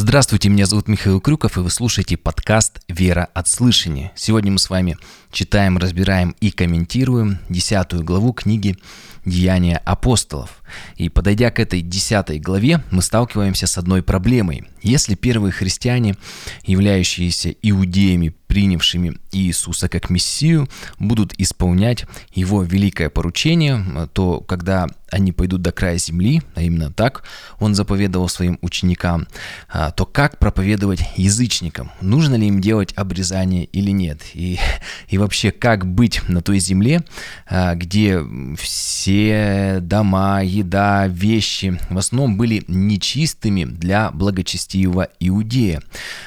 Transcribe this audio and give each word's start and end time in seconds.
Здравствуйте, 0.00 0.48
меня 0.48 0.64
зовут 0.64 0.86
Михаил 0.86 1.20
Крюков, 1.20 1.56
и 1.56 1.60
вы 1.60 1.70
слушаете 1.70 2.16
подкаст 2.16 2.80
«Вера 2.86 3.28
от 3.34 3.48
слышания». 3.48 4.12
Сегодня 4.14 4.52
мы 4.52 4.60
с 4.60 4.70
вами 4.70 4.96
читаем, 5.32 5.76
разбираем 5.76 6.36
и 6.40 6.52
комментируем 6.52 7.40
десятую 7.48 8.04
главу 8.04 8.32
книги 8.32 8.76
«Деяния 9.24 9.76
апостолов». 9.78 10.62
И 10.94 11.08
подойдя 11.08 11.50
к 11.50 11.58
этой 11.58 11.80
десятой 11.80 12.38
главе, 12.38 12.84
мы 12.92 13.02
сталкиваемся 13.02 13.66
с 13.66 13.76
одной 13.76 14.04
проблемой. 14.04 14.68
Если 14.82 15.16
первые 15.16 15.50
христиане, 15.50 16.14
являющиеся 16.62 17.50
иудеями, 17.60 18.32
принявшими 18.46 19.18
Иисуса 19.32 19.88
как 19.88 20.10
Мессию, 20.10 20.68
будут 21.00 21.34
исполнять 21.38 22.06
Его 22.32 22.62
великое 22.62 23.10
поручение, 23.10 24.08
то 24.12 24.42
когда 24.42 24.86
они 25.10 25.32
пойдут 25.32 25.62
до 25.62 25.72
края 25.72 25.98
земли, 25.98 26.42
а 26.54 26.62
именно 26.62 26.92
так 26.92 27.24
Он 27.60 27.74
заповедовал 27.74 28.28
своим 28.28 28.58
ученикам, 28.62 29.26
а, 29.68 29.90
то 29.90 30.06
как 30.06 30.38
проповедовать 30.38 31.00
язычникам? 31.16 31.90
Нужно 32.00 32.34
ли 32.34 32.46
им 32.46 32.60
делать 32.60 32.92
обрезание 32.94 33.64
или 33.64 33.90
нет? 33.90 34.20
И, 34.34 34.58
и 35.08 35.18
вообще, 35.18 35.50
как 35.50 35.86
быть 35.86 36.20
на 36.28 36.42
той 36.42 36.58
земле, 36.58 37.02
а, 37.46 37.74
где 37.74 38.20
все 38.58 39.78
дома, 39.80 40.42
еда, 40.42 41.06
вещи 41.06 41.78
в 41.90 41.98
основном 41.98 42.36
были 42.36 42.64
нечистыми 42.68 43.64
для 43.64 44.10
благочестивого 44.10 45.08
иудея. 45.20 45.82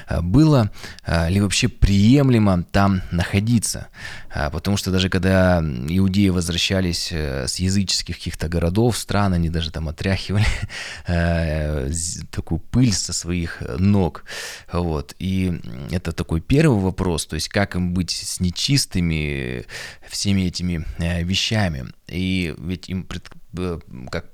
А, 0.08 0.22
было 0.22 0.72
ли 1.30 1.41
вообще 1.41 1.68
приемлемо 1.68 2.63
там 2.63 3.02
находиться? 3.12 3.88
Потому 4.52 4.77
что 4.77 4.91
даже 4.91 5.10
когда 5.10 5.62
иудеи 5.62 6.30
возвращались 6.30 7.10
э, 7.12 7.48
с 7.48 7.58
языческих 7.58 8.16
каких-то 8.16 8.48
городов, 8.48 8.71
стран, 8.92 9.34
они 9.34 9.50
даже 9.50 9.72
там 9.72 9.90
отряхивали 9.90 10.46
э, 11.08 11.92
такую 12.32 12.60
пыль 12.60 12.94
со 12.94 13.14
своих 13.14 13.62
ног. 13.78 14.24
Вот. 14.72 15.16
И 15.20 15.60
это 15.92 16.12
такой 16.12 16.42
первый 16.42 16.82
вопрос, 16.82 17.26
то 17.26 17.36
есть 17.36 17.50
как 17.50 17.76
им 17.76 17.94
быть 17.94 18.12
с 18.12 18.40
нечистыми 18.40 19.66
всеми 20.10 20.41
этими 20.41 20.86
э, 20.98 21.24
вещами. 21.24 21.86
И 22.08 22.54
ведь 22.58 22.90
им 22.90 23.08
как 24.10 24.26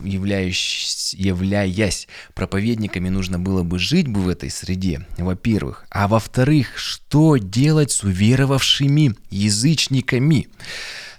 являясь, 0.00 1.14
являясь 1.14 2.08
проповедниками, 2.34 3.08
нужно 3.08 3.38
было 3.38 3.62
бы 3.62 3.78
жить 3.78 4.08
бы 4.08 4.20
в 4.20 4.28
этой 4.28 4.50
среде, 4.50 5.06
во-первых. 5.16 5.86
А 5.90 6.08
во-вторых, 6.08 6.76
что 6.76 7.36
делать 7.36 7.92
с 7.92 8.02
уверовавшими 8.02 9.14
язычниками? 9.30 10.48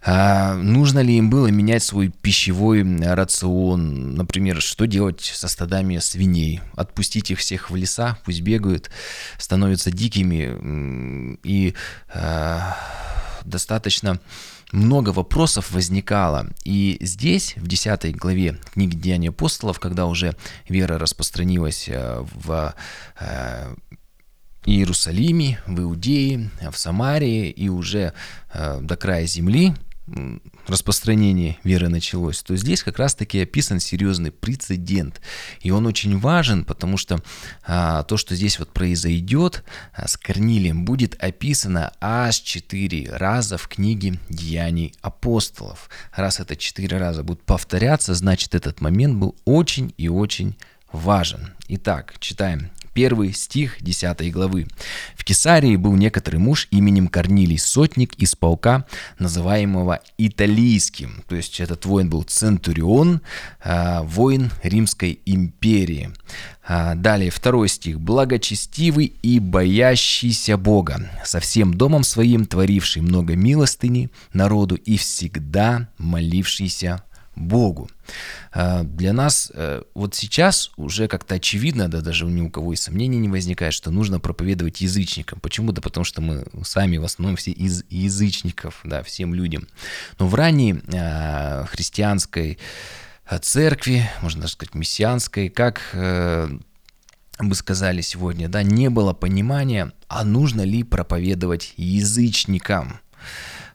А, 0.09 0.53
нужно 0.53 0.99
ли 0.99 1.17
им 1.17 1.29
было 1.29 1.47
менять 1.47 1.83
свой 1.83 2.07
пищевой 2.07 2.81
рацион? 3.01 4.15
Например, 4.15 4.61
что 4.61 4.87
делать 4.87 5.19
со 5.19 5.49
стадами 5.49 5.97
свиней? 5.97 6.61
Отпустить 6.77 7.29
их 7.29 7.39
всех 7.39 7.69
в 7.69 7.75
леса, 7.75 8.17
пусть 8.23 8.39
бегают, 8.39 8.89
становятся 9.37 9.91
дикими 9.91 11.37
и 11.43 11.73
а, 12.07 12.77
достаточно 13.43 14.21
много 14.71 15.09
вопросов 15.09 15.71
возникало. 15.71 16.47
И 16.63 16.97
здесь, 17.01 17.57
в 17.57 17.67
10 17.67 18.15
главе 18.15 18.57
книги 18.73 18.95
Деяния 18.95 19.29
апостолов, 19.29 19.81
когда 19.81 20.05
уже 20.05 20.37
вера 20.69 20.97
распространилась 20.97 21.89
э, 21.89 22.23
в 22.33 22.73
э, 23.19 23.75
Иерусалиме, 24.65 25.59
в 25.67 25.81
Иудее, 25.81 26.49
в 26.71 26.77
Самарии 26.77 27.49
и 27.49 27.67
уже 27.67 28.13
э, 28.53 28.79
до 28.81 28.95
края 28.95 29.25
земли, 29.25 29.73
распространение 30.67 31.57
веры 31.63 31.89
началось, 31.89 32.41
то 32.41 32.55
здесь 32.55 32.83
как 32.83 32.99
раз-таки 32.99 33.41
описан 33.41 33.79
серьезный 33.79 34.31
прецедент. 34.31 35.21
И 35.61 35.71
он 35.71 35.85
очень 35.85 36.17
важен, 36.17 36.63
потому 36.63 36.97
что 36.97 37.21
а, 37.65 38.03
то, 38.03 38.17
что 38.17 38.35
здесь 38.35 38.59
вот 38.59 38.71
произойдет 38.71 39.63
а, 39.93 40.07
с 40.07 40.17
Корнилием, 40.17 40.85
будет 40.85 41.21
описано 41.21 41.91
аж 41.99 42.37
четыре 42.39 43.09
раза 43.11 43.57
в 43.57 43.67
книге 43.67 44.19
«Деяний 44.29 44.93
апостолов». 45.01 45.89
Раз 46.15 46.39
это 46.39 46.55
четыре 46.55 46.97
раза 46.97 47.23
будет 47.23 47.41
повторяться, 47.43 48.13
значит 48.13 48.55
этот 48.55 48.81
момент 48.81 49.17
был 49.17 49.35
очень 49.45 49.93
и 49.97 50.07
очень 50.07 50.55
важен. 50.91 51.53
Итак, 51.67 52.15
читаем 52.19 52.71
первый 52.97 53.31
стих 53.31 53.77
10 53.79 54.33
главы. 54.33 54.65
В 55.15 55.23
Кесарии 55.23 55.75
был 55.75 55.93
некоторый 55.95 56.37
муж 56.37 56.67
именем 56.71 57.09
Корнилий, 57.09 57.59
сотник 57.59 58.15
из 58.15 58.33
полка, 58.33 58.87
называемого 59.19 59.99
Италийским. 60.17 61.23
То 61.27 61.35
есть 61.35 61.59
этот 61.59 61.85
воин 61.85 62.09
был 62.09 62.23
Центурион, 62.23 63.21
а, 63.63 64.01
воин 64.01 64.49
Римской 64.63 65.19
империи. 65.27 66.09
А, 66.67 66.95
далее 66.95 67.29
второй 67.29 67.69
стих. 67.69 67.99
«Благочестивый 67.99 69.13
и 69.21 69.39
боящийся 69.39 70.57
Бога, 70.57 71.07
со 71.23 71.39
всем 71.39 71.75
домом 71.75 72.03
своим 72.03 72.47
творивший 72.47 73.03
много 73.03 73.35
милостыни 73.35 74.09
народу 74.33 74.73
и 74.73 74.97
всегда 74.97 75.87
молившийся 75.99 77.03
Богу. 77.37 77.89
А, 78.51 78.83
для 78.83 79.13
нас 79.13 79.51
э, 79.53 79.83
вот 79.93 80.15
сейчас 80.15 80.71
уже 80.77 81.07
как-то 81.07 81.35
очевидно, 81.35 81.89
да 81.89 82.01
даже 82.01 82.25
ни 82.25 82.41
у 82.41 82.49
кого 82.49 82.73
и 82.73 82.75
сомнений 82.75 83.17
не 83.17 83.29
возникает, 83.29 83.73
что 83.73 83.91
нужно 83.91 84.19
проповедовать 84.19 84.81
язычникам. 84.81 85.39
Почему? 85.39 85.71
Да 85.71 85.81
потому 85.81 86.03
что 86.03 86.21
мы 86.21 86.45
сами 86.63 86.97
в 86.97 87.03
основном 87.03 87.35
все 87.35 87.51
из 87.51 87.83
язычников, 87.89 88.79
да, 88.83 89.03
всем 89.03 89.33
людям. 89.33 89.67
Но 90.19 90.27
в 90.27 90.35
ранней 90.35 90.81
а, 90.93 91.65
христианской 91.65 92.57
а, 93.25 93.39
церкви, 93.39 94.09
можно 94.21 94.41
даже 94.41 94.53
сказать 94.53 94.73
мессианской, 94.73 95.49
как 95.49 95.81
э, 95.93 96.49
бы 97.39 97.55
сказали 97.55 98.01
сегодня, 98.01 98.49
да, 98.49 98.63
не 98.63 98.89
было 98.89 99.13
понимания, 99.13 99.91
а 100.07 100.23
нужно 100.23 100.61
ли 100.61 100.83
проповедовать 100.83 101.73
язычникам. 101.77 102.99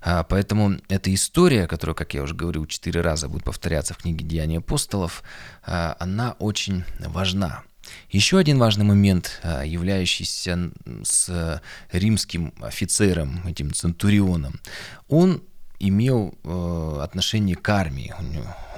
А, 0.03 0.25
поэтому 0.25 0.79
эта 0.89 1.15
история, 1.15 1.67
которая, 1.67 1.95
как 1.95 2.15
я 2.15 2.23
уже 2.23 2.35
говорил, 2.35 2.67
четыре 2.67 3.01
раза 3.01 3.29
будет 3.29 3.45
повторяться 3.45 3.95
в 3.95 3.99
книге 3.99 4.25
«Деяния 4.25 4.59
апостолов», 4.59 5.23
а, 5.65 5.97
она 6.01 6.33
очень 6.39 6.85
важна. 6.99 7.63
Еще 8.11 8.39
один 8.39 8.59
важный 8.59 8.85
момент, 8.85 9.41
а, 9.43 9.65
являющийся 9.65 10.73
с 11.05 11.63
римским 11.93 12.53
офицером, 12.61 13.47
этим 13.47 13.73
центурионом, 13.73 14.61
он 15.09 15.43
имел 15.85 16.39
э, 16.45 16.99
отношение 17.03 17.57
к 17.57 17.69
армии. 17.69 18.15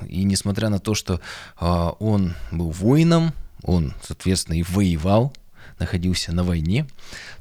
И 0.09 0.25
несмотря 0.25 0.71
на 0.71 0.79
то, 0.79 0.95
что 0.95 1.21
он 1.61 2.33
был 2.51 2.71
воином, 2.71 3.35
он, 3.63 3.93
соответственно, 4.03 4.55
и 4.55 4.63
воевал, 4.63 5.35
находился 5.79 6.33
на 6.33 6.45
войне, 6.45 6.87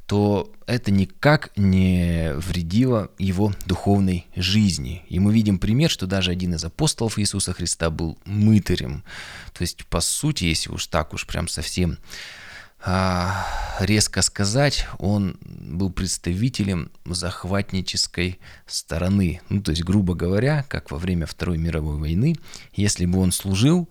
то 0.06 0.52
это 0.66 0.90
никак 0.90 1.50
не 1.56 2.32
вредило 2.34 3.10
его 3.18 3.52
духовной 3.66 4.26
жизни. 4.36 5.04
И 5.08 5.18
мы 5.18 5.32
видим 5.32 5.58
пример, 5.58 5.90
что 5.90 6.06
даже 6.06 6.30
один 6.30 6.54
из 6.54 6.64
апостолов 6.64 7.18
Иисуса 7.18 7.52
Христа 7.52 7.90
был 7.90 8.18
мытарем. 8.24 9.04
То 9.52 9.62
есть, 9.62 9.86
по 9.86 10.00
сути, 10.00 10.44
если 10.44 10.70
уж 10.70 10.86
так 10.86 11.14
уж 11.14 11.26
прям 11.26 11.48
совсем 11.48 11.98
а, 12.86 13.46
резко 13.80 14.20
сказать, 14.20 14.86
он 14.98 15.38
был 15.40 15.90
представителем 15.90 16.90
захватнической 17.06 18.38
стороны. 18.66 19.40
Ну, 19.48 19.62
то 19.62 19.70
есть, 19.70 19.82
грубо 19.82 20.14
говоря, 20.14 20.66
как 20.68 20.90
во 20.90 20.98
время 20.98 21.24
Второй 21.24 21.56
мировой 21.56 21.96
войны, 21.96 22.36
если 22.74 23.06
бы 23.06 23.20
он 23.20 23.32
служил 23.32 23.88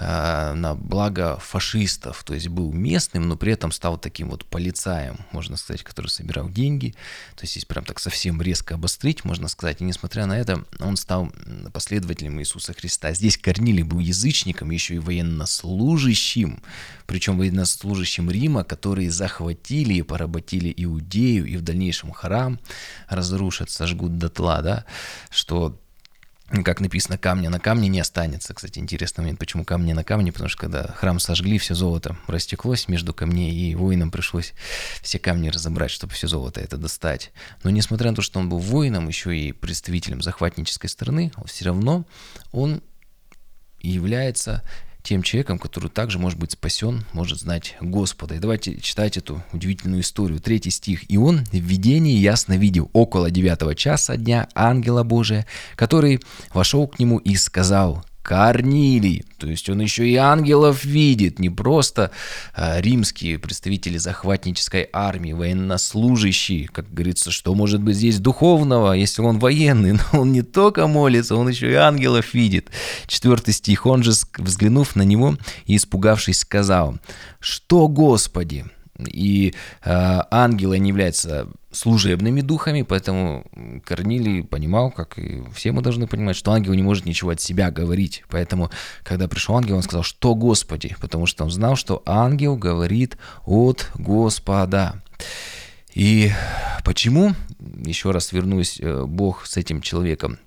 на 0.00 0.74
благо 0.74 1.38
фашистов, 1.38 2.24
то 2.24 2.34
есть 2.34 2.48
был 2.48 2.72
местным, 2.72 3.28
но 3.28 3.36
при 3.36 3.52
этом 3.52 3.70
стал 3.70 3.98
таким 3.98 4.30
вот 4.30 4.44
полицаем, 4.46 5.18
можно 5.32 5.56
сказать, 5.56 5.82
который 5.82 6.08
собирал 6.08 6.48
деньги, 6.48 6.94
то 7.36 7.42
есть 7.42 7.56
если 7.56 7.68
прям 7.68 7.84
так 7.84 8.00
совсем 8.00 8.40
резко 8.40 8.74
обострить, 8.74 9.24
можно 9.24 9.48
сказать, 9.48 9.80
и 9.80 9.84
несмотря 9.84 10.26
на 10.26 10.38
это, 10.38 10.64
он 10.80 10.96
стал 10.96 11.30
последователем 11.72 12.40
Иисуса 12.40 12.72
Христа. 12.72 13.12
Здесь 13.12 13.36
Корнилий 13.36 13.82
был 13.82 13.98
язычником, 13.98 14.70
еще 14.70 14.94
и 14.94 14.98
военнослужащим, 14.98 16.62
причем 17.06 17.38
военнослужащим 17.38 18.30
Рима, 18.30 18.64
которые 18.64 19.10
захватили 19.10 19.94
и 19.94 20.02
поработили 20.02 20.72
Иудею, 20.76 21.46
и 21.46 21.56
в 21.56 21.62
дальнейшем 21.62 22.12
храм 22.12 22.58
разрушат, 23.08 23.70
сожгут 23.70 24.18
дотла, 24.18 24.62
да, 24.62 24.84
что 25.30 25.78
как 26.62 26.80
написано, 26.80 27.16
камня 27.16 27.48
на 27.48 27.58
камне 27.58 27.88
не 27.88 27.98
останется. 27.98 28.52
Кстати, 28.52 28.78
интересный 28.78 29.22
момент, 29.22 29.38
почему 29.38 29.64
камни 29.64 29.94
на 29.94 30.04
камне, 30.04 30.32
потому 30.32 30.50
что 30.50 30.60
когда 30.60 30.88
храм 30.88 31.18
сожгли, 31.18 31.56
все 31.56 31.74
золото 31.74 32.16
растеклось 32.26 32.88
между 32.88 33.14
камней, 33.14 33.54
и 33.54 33.74
воинам 33.74 34.10
пришлось 34.10 34.52
все 35.00 35.18
камни 35.18 35.48
разобрать, 35.48 35.90
чтобы 35.90 36.12
все 36.12 36.28
золото 36.28 36.60
это 36.60 36.76
достать. 36.76 37.32
Но 37.62 37.70
несмотря 37.70 38.10
на 38.10 38.16
то, 38.16 38.22
что 38.22 38.38
он 38.38 38.50
был 38.50 38.58
воином, 38.58 39.08
еще 39.08 39.36
и 39.36 39.52
представителем 39.52 40.20
захватнической 40.20 40.90
стороны, 40.90 41.32
все 41.46 41.64
равно 41.64 42.04
он 42.52 42.82
является 43.80 44.62
тем 45.02 45.22
человеком, 45.22 45.58
который 45.58 45.90
также 45.90 46.18
может 46.18 46.38
быть 46.38 46.52
спасен, 46.52 47.04
может 47.12 47.38
знать 47.38 47.76
Господа. 47.80 48.34
И 48.34 48.38
давайте 48.38 48.76
читать 48.80 49.16
эту 49.16 49.42
удивительную 49.52 50.02
историю. 50.02 50.40
Третий 50.40 50.70
стих. 50.70 51.10
«И 51.10 51.16
он 51.16 51.44
в 51.44 51.54
видении 51.54 52.16
ясно 52.16 52.56
видел 52.56 52.90
около 52.92 53.30
девятого 53.30 53.74
часа 53.74 54.16
дня 54.16 54.48
ангела 54.54 55.02
Божия, 55.02 55.46
который 55.76 56.20
вошел 56.54 56.86
к 56.86 56.98
нему 56.98 57.18
и 57.18 57.34
сказал, 57.36 58.04
Корнилий. 58.22 59.24
То 59.38 59.48
есть 59.48 59.68
он 59.68 59.80
еще 59.80 60.08
и 60.08 60.14
ангелов 60.16 60.84
видит, 60.84 61.38
не 61.38 61.50
просто 61.50 62.12
а, 62.54 62.80
римские 62.80 63.38
представители 63.38 63.98
захватнической 63.98 64.88
армии, 64.92 65.32
военнослужащие. 65.32 66.68
Как 66.68 66.92
говорится, 66.92 67.30
что 67.30 67.54
может 67.54 67.82
быть 67.82 67.96
здесь 67.96 68.20
духовного, 68.20 68.92
если 68.92 69.22
он 69.22 69.38
военный, 69.38 69.92
но 70.12 70.20
он 70.20 70.32
не 70.32 70.42
только 70.42 70.86
молится, 70.86 71.34
он 71.36 71.48
еще 71.48 71.70
и 71.70 71.74
ангелов 71.74 72.32
видит. 72.34 72.70
Четвертый 73.06 73.52
стих. 73.52 73.86
Он 73.86 74.02
же, 74.02 74.12
взглянув 74.38 74.94
на 74.96 75.02
него 75.02 75.36
и 75.66 75.76
испугавшись, 75.76 76.38
сказал, 76.40 76.98
что, 77.40 77.88
Господи, 77.88 78.64
и 78.98 79.54
э, 79.84 80.20
ангелы 80.30 80.78
не 80.78 80.90
являются 80.90 81.48
служебными 81.70 82.42
духами, 82.42 82.82
поэтому 82.82 83.44
Корнилий 83.84 84.44
понимал, 84.44 84.90
как 84.90 85.18
и 85.18 85.42
все 85.54 85.72
мы 85.72 85.80
должны 85.80 86.06
понимать, 86.06 86.36
что 86.36 86.52
ангел 86.52 86.74
не 86.74 86.82
может 86.82 87.06
ничего 87.06 87.30
от 87.30 87.40
себя 87.40 87.70
говорить. 87.70 88.24
Поэтому, 88.28 88.70
когда 89.02 89.28
пришел 89.28 89.56
ангел, 89.56 89.76
он 89.76 89.82
сказал, 89.82 90.02
что 90.02 90.34
Господи, 90.34 90.94
потому 91.00 91.26
что 91.26 91.44
он 91.44 91.50
знал, 91.50 91.76
что 91.76 92.02
ангел 92.04 92.56
говорит 92.56 93.16
от 93.46 93.90
Господа. 93.94 95.02
И 95.94 96.30
почему, 96.84 97.34
еще 97.84 98.10
раз 98.10 98.32
вернусь, 98.32 98.78
э, 98.80 99.04
Бог 99.06 99.46
с 99.46 99.56
этим 99.56 99.80
человеком 99.80 100.38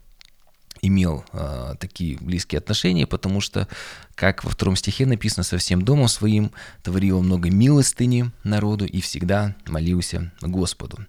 имел 0.87 1.25
э, 1.33 1.75
такие 1.79 2.17
близкие 2.17 2.59
отношения, 2.59 3.07
потому 3.07 3.41
что, 3.41 3.67
как 4.15 4.43
во 4.43 4.49
втором 4.49 4.75
стихе 4.75 5.05
написано, 5.05 5.43
со 5.43 5.57
всем 5.57 5.81
домом 5.81 6.07
своим 6.07 6.51
творил 6.83 7.21
много 7.21 7.49
милостыни 7.49 8.31
народу 8.43 8.85
и 8.85 9.01
всегда 9.01 9.55
молился 9.65 10.31
Господу. 10.41 10.99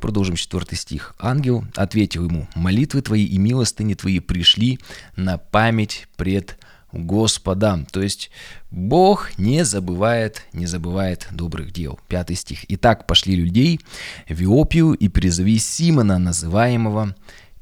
Продолжим 0.00 0.36
четвертый 0.36 0.76
стих. 0.76 1.14
Ангел 1.18 1.64
ответил 1.76 2.24
ему, 2.26 2.48
молитвы 2.54 3.02
твои 3.02 3.24
и 3.24 3.38
милостыни 3.38 3.94
твои 3.94 4.20
пришли 4.20 4.78
на 5.16 5.38
память 5.38 6.08
пред 6.16 6.58
Господом. 6.92 7.86
То 7.86 8.02
есть 8.02 8.30
Бог 8.70 9.38
не 9.38 9.64
забывает, 9.64 10.42
не 10.52 10.66
забывает 10.66 11.28
добрых 11.30 11.72
дел. 11.72 12.00
Пятый 12.08 12.36
стих. 12.36 12.64
Итак, 12.68 13.06
пошли 13.06 13.36
людей 13.36 13.80
в 14.28 14.42
Иопию 14.42 14.92
и 14.92 15.08
призови 15.08 15.58
Симона, 15.58 16.18
называемого 16.18 17.14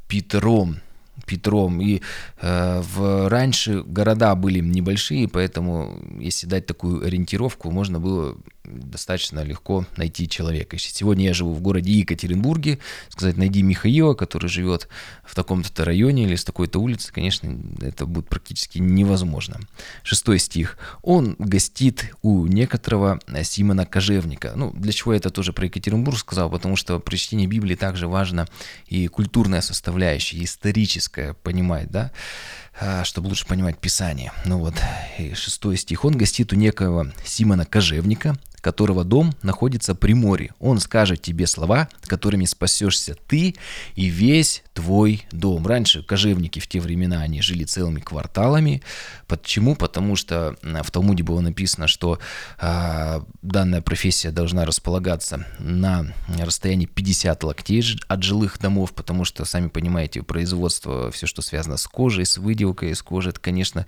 Петром. 0.06 0.78
Петром. 1.26 1.80
И 1.80 2.00
э, 2.40 2.80
в, 2.80 3.28
раньше 3.28 3.82
города 3.82 4.34
были 4.34 4.60
небольшие, 4.60 5.28
поэтому 5.28 6.00
если 6.20 6.46
дать 6.46 6.66
такую 6.66 7.04
ориентировку, 7.04 7.70
можно 7.70 8.00
было 8.00 8.36
достаточно 8.68 9.42
легко 9.42 9.86
найти 9.96 10.28
человека. 10.28 10.76
Если 10.76 10.92
сегодня 10.92 11.26
я 11.26 11.34
живу 11.34 11.52
в 11.52 11.60
городе 11.60 11.92
Екатеринбурге, 11.92 12.78
сказать, 13.08 13.36
найди 13.36 13.62
Михаила, 13.62 14.14
который 14.14 14.48
живет 14.48 14.88
в 15.24 15.34
таком-то 15.34 15.84
районе 15.84 16.24
или 16.24 16.34
с 16.34 16.44
такой-то 16.44 16.78
улицы, 16.78 17.12
конечно, 17.12 17.58
это 17.80 18.06
будет 18.06 18.28
практически 18.28 18.78
невозможно. 18.78 19.60
Шестой 20.02 20.38
стих. 20.38 20.78
Он 21.02 21.36
гостит 21.38 22.12
у 22.22 22.46
некоторого 22.46 23.20
Симона 23.42 23.86
Кожевника. 23.86 24.52
Ну, 24.54 24.72
для 24.72 24.92
чего 24.92 25.12
я 25.12 25.18
это 25.18 25.30
тоже 25.30 25.52
про 25.52 25.66
Екатеринбург 25.66 26.18
сказал? 26.18 26.50
Потому 26.50 26.76
что 26.76 26.98
при 26.98 27.16
чтении 27.16 27.46
Библии 27.46 27.74
также 27.74 28.08
важно 28.08 28.46
и 28.86 29.08
культурная 29.08 29.60
составляющая, 29.60 30.38
и 30.38 30.44
историческая 30.44 31.34
понимать, 31.34 31.90
да? 31.90 32.12
А, 32.80 33.04
чтобы 33.04 33.26
лучше 33.28 33.46
понимать 33.46 33.78
Писание. 33.78 34.32
Ну 34.44 34.58
вот, 34.58 34.74
шестой 35.34 35.76
стих. 35.76 36.04
Он 36.04 36.16
гостит 36.16 36.52
у 36.52 36.56
некого 36.56 37.12
Симона 37.24 37.64
Кожевника, 37.64 38.36
которого 38.68 39.02
дом 39.02 39.34
находится 39.42 39.94
при 39.94 40.12
море. 40.12 40.52
Он 40.60 40.78
скажет 40.78 41.22
тебе 41.22 41.46
слова, 41.46 41.88
которыми 42.02 42.44
спасешься 42.44 43.16
ты 43.26 43.54
и 43.94 44.06
весь 44.08 44.62
твой 44.74 45.24
дом. 45.32 45.66
Раньше 45.66 46.02
кожевники 46.02 46.60
в 46.60 46.66
те 46.66 46.78
времена, 46.78 47.22
они 47.22 47.40
жили 47.40 47.64
целыми 47.64 48.00
кварталами. 48.00 48.82
Почему? 49.26 49.74
Потому 49.74 50.16
что 50.16 50.54
в 50.62 50.90
Талмуде 50.90 51.22
было 51.22 51.40
написано, 51.40 51.88
что 51.88 52.18
э, 52.60 53.20
данная 53.40 53.80
профессия 53.80 54.32
должна 54.32 54.66
располагаться 54.66 55.46
на 55.58 56.12
расстоянии 56.38 56.84
50 56.84 57.42
локтей 57.44 57.82
от 58.06 58.22
жилых 58.22 58.58
домов, 58.58 58.92
потому 58.92 59.24
что, 59.24 59.46
сами 59.46 59.68
понимаете, 59.68 60.22
производство, 60.22 61.10
все, 61.10 61.26
что 61.26 61.40
связано 61.40 61.78
с 61.78 61.86
кожей, 61.86 62.26
с 62.26 62.36
выделкой 62.36 62.90
из 62.90 63.02
кожи, 63.02 63.30
это, 63.30 63.40
конечно, 63.40 63.86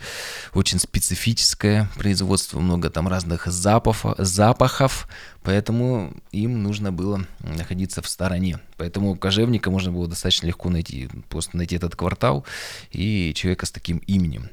очень 0.54 0.78
специфическое 0.78 1.90
производство, 1.96 2.60
много 2.60 2.88
там 2.88 3.08
разных 3.08 3.46
запахов, 3.46 4.14
запахов 4.16 4.69
запахов, 4.70 5.08
поэтому 5.42 6.12
им 6.32 6.62
нужно 6.62 6.92
было 6.92 7.26
находиться 7.40 8.02
в 8.02 8.08
стороне. 8.08 8.60
Поэтому 8.76 9.16
кожевника 9.16 9.70
можно 9.70 9.92
было 9.92 10.08
достаточно 10.08 10.46
легко 10.46 10.70
найти, 10.70 11.08
просто 11.28 11.56
найти 11.56 11.76
этот 11.76 11.96
квартал 11.96 12.44
и 12.90 13.32
человека 13.34 13.66
с 13.66 13.70
таким 13.70 13.98
именем. 13.98 14.50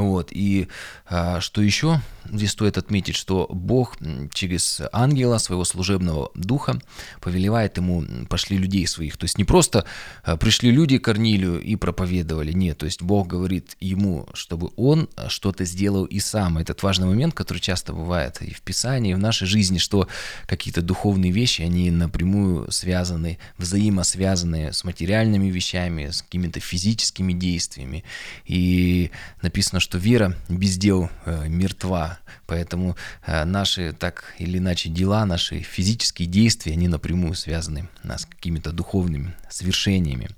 Вот, 0.00 0.28
и 0.30 0.68
а, 1.06 1.40
что 1.40 1.62
еще 1.62 2.00
здесь 2.32 2.52
стоит 2.52 2.78
отметить, 2.78 3.16
что 3.16 3.46
Бог 3.50 3.96
через 4.32 4.80
ангела, 4.92 5.38
своего 5.38 5.64
служебного 5.64 6.30
духа, 6.34 6.80
повелевает 7.20 7.76
ему 7.76 8.04
«пошли 8.28 8.56
людей 8.56 8.86
своих». 8.86 9.16
То 9.16 9.24
есть 9.24 9.38
не 9.38 9.44
просто 9.44 9.84
а, 10.22 10.36
пришли 10.36 10.70
люди 10.70 10.98
к 10.98 11.04
Корнилию 11.04 11.60
и 11.60 11.76
проповедовали, 11.76 12.52
нет. 12.52 12.78
То 12.78 12.86
есть 12.86 13.02
Бог 13.02 13.26
говорит 13.26 13.76
ему, 13.80 14.28
чтобы 14.34 14.70
он 14.76 15.08
что-то 15.28 15.64
сделал 15.64 16.04
и 16.04 16.20
сам. 16.20 16.58
Этот 16.58 16.82
важный 16.82 17.06
момент, 17.06 17.34
который 17.34 17.58
часто 17.58 17.92
бывает 17.92 18.40
и 18.42 18.52
в 18.52 18.62
Писании, 18.62 19.12
и 19.12 19.14
в 19.14 19.18
нашей 19.18 19.46
жизни, 19.46 19.78
что 19.78 20.08
какие-то 20.46 20.82
духовные 20.82 21.32
вещи, 21.32 21.62
они 21.62 21.90
напрямую 21.90 22.70
связаны, 22.70 23.38
взаимосвязаны 23.58 24.72
с 24.72 24.84
материальными 24.84 25.48
вещами, 25.48 26.10
с 26.10 26.22
какими-то 26.22 26.60
физическими 26.60 27.32
действиями. 27.32 28.04
И 28.46 29.10
написано, 29.42 29.80
что 29.80 29.89
вера 29.98 30.36
без 30.48 30.76
дел 30.76 31.10
э, 31.24 31.48
мертва. 31.48 32.18
Поэтому 32.46 32.96
э, 33.26 33.44
наши 33.44 33.92
так 33.92 34.24
или 34.38 34.58
иначе 34.58 34.88
дела, 34.88 35.24
наши 35.24 35.60
физические 35.60 36.28
действия, 36.28 36.72
они 36.72 36.88
напрямую 36.88 37.34
связаны 37.34 37.88
с 38.02 38.24
какими-то 38.24 38.72
духовными 38.72 39.34
свершениями. 39.48 40.28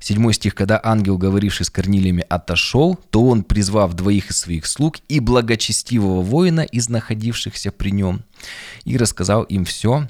Седьмой 0.00 0.34
стих, 0.34 0.54
когда 0.54 0.80
ангел, 0.82 1.18
говоривший 1.18 1.66
с 1.66 1.70
Корнилиями, 1.70 2.24
отошел, 2.28 2.96
то 3.10 3.26
он, 3.26 3.44
призвав 3.44 3.94
двоих 3.94 4.30
из 4.30 4.38
своих 4.38 4.66
слуг 4.66 4.96
и 5.08 5.20
благочестивого 5.20 6.22
воина 6.22 6.60
из 6.60 6.88
находившихся 6.88 7.72
при 7.72 7.90
нем, 7.90 8.24
и 8.84 8.96
рассказал 8.96 9.42
им 9.44 9.64
все, 9.64 10.08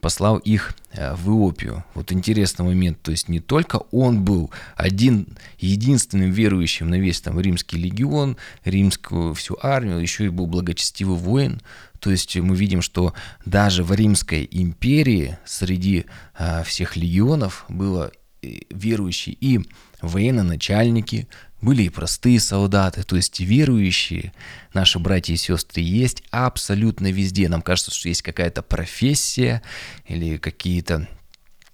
послал 0.00 0.38
их 0.38 0.74
э, 0.92 1.14
в 1.14 1.28
Иопию. 1.28 1.84
Вот 1.94 2.12
интересный 2.12 2.64
момент, 2.64 3.00
то 3.02 3.10
есть 3.10 3.28
не 3.28 3.40
только 3.40 3.76
он 3.90 4.24
был 4.24 4.50
один, 4.76 5.36
единственным 5.58 6.30
верующим 6.30 6.90
на 6.90 6.98
весь 6.98 7.20
там 7.20 7.38
римский 7.40 7.78
легион, 7.78 8.36
римскую 8.64 9.34
всю 9.34 9.58
армию, 9.62 10.00
еще 10.00 10.26
и 10.26 10.28
был 10.28 10.46
благочестивый 10.46 11.16
воин, 11.16 11.60
то 12.00 12.10
есть 12.10 12.34
мы 12.36 12.56
видим, 12.56 12.82
что 12.82 13.12
даже 13.44 13.84
в 13.84 13.92
Римской 13.92 14.48
империи 14.50 15.38
среди 15.44 16.06
а, 16.34 16.62
всех 16.64 16.96
легионов 16.96 17.66
было 17.68 18.10
э, 18.42 18.60
верующие 18.70 19.36
и 19.38 19.60
военно-начальники, 20.00 21.28
были 21.60 21.84
и 21.84 21.88
простые 21.88 22.40
солдаты, 22.40 23.02
то 23.02 23.16
есть 23.16 23.40
верующие, 23.40 24.32
наши 24.72 24.98
братья 24.98 25.34
и 25.34 25.36
сестры, 25.36 25.82
есть 25.82 26.22
абсолютно 26.30 27.10
везде. 27.10 27.48
Нам 27.48 27.62
кажется, 27.62 27.90
что 27.90 28.08
есть 28.08 28.22
какая-то 28.22 28.62
профессия 28.62 29.62
или 30.06 30.38
какие-то 30.38 31.08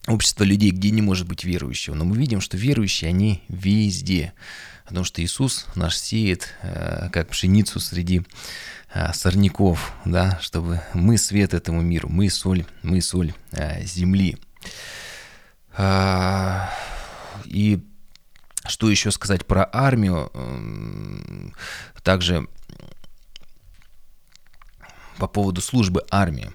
общество 0.06 0.44
людей, 0.44 0.70
где 0.70 0.90
не 0.90 1.02
может 1.02 1.26
быть 1.26 1.44
верующего. 1.44 1.94
Но 1.94 2.04
мы 2.04 2.16
видим, 2.16 2.40
что 2.40 2.56
верующие, 2.56 3.08
они 3.08 3.42
везде. 3.48 4.32
Потому 4.86 5.04
что 5.04 5.22
Иисус 5.22 5.66
наш 5.74 5.96
сеет, 5.96 6.54
э, 6.62 7.08
как 7.12 7.28
пшеницу 7.28 7.80
среди 7.80 8.22
э, 8.94 9.12
сорняков, 9.12 9.92
да, 10.04 10.38
чтобы 10.40 10.80
мы 10.94 11.18
свет 11.18 11.54
этому 11.54 11.80
миру, 11.80 12.08
мы 12.08 12.30
соль, 12.30 12.64
мы 12.82 13.00
соль 13.00 13.34
э, 13.50 13.84
земли. 13.84 14.38
А, 15.76 16.70
и 17.44 17.84
что 18.76 18.90
еще 18.90 19.10
сказать 19.10 19.46
про 19.46 19.66
армию? 19.72 20.30
Также 22.02 22.46
по 25.16 25.26
поводу 25.26 25.62
службы 25.62 26.04
армии. 26.10 26.50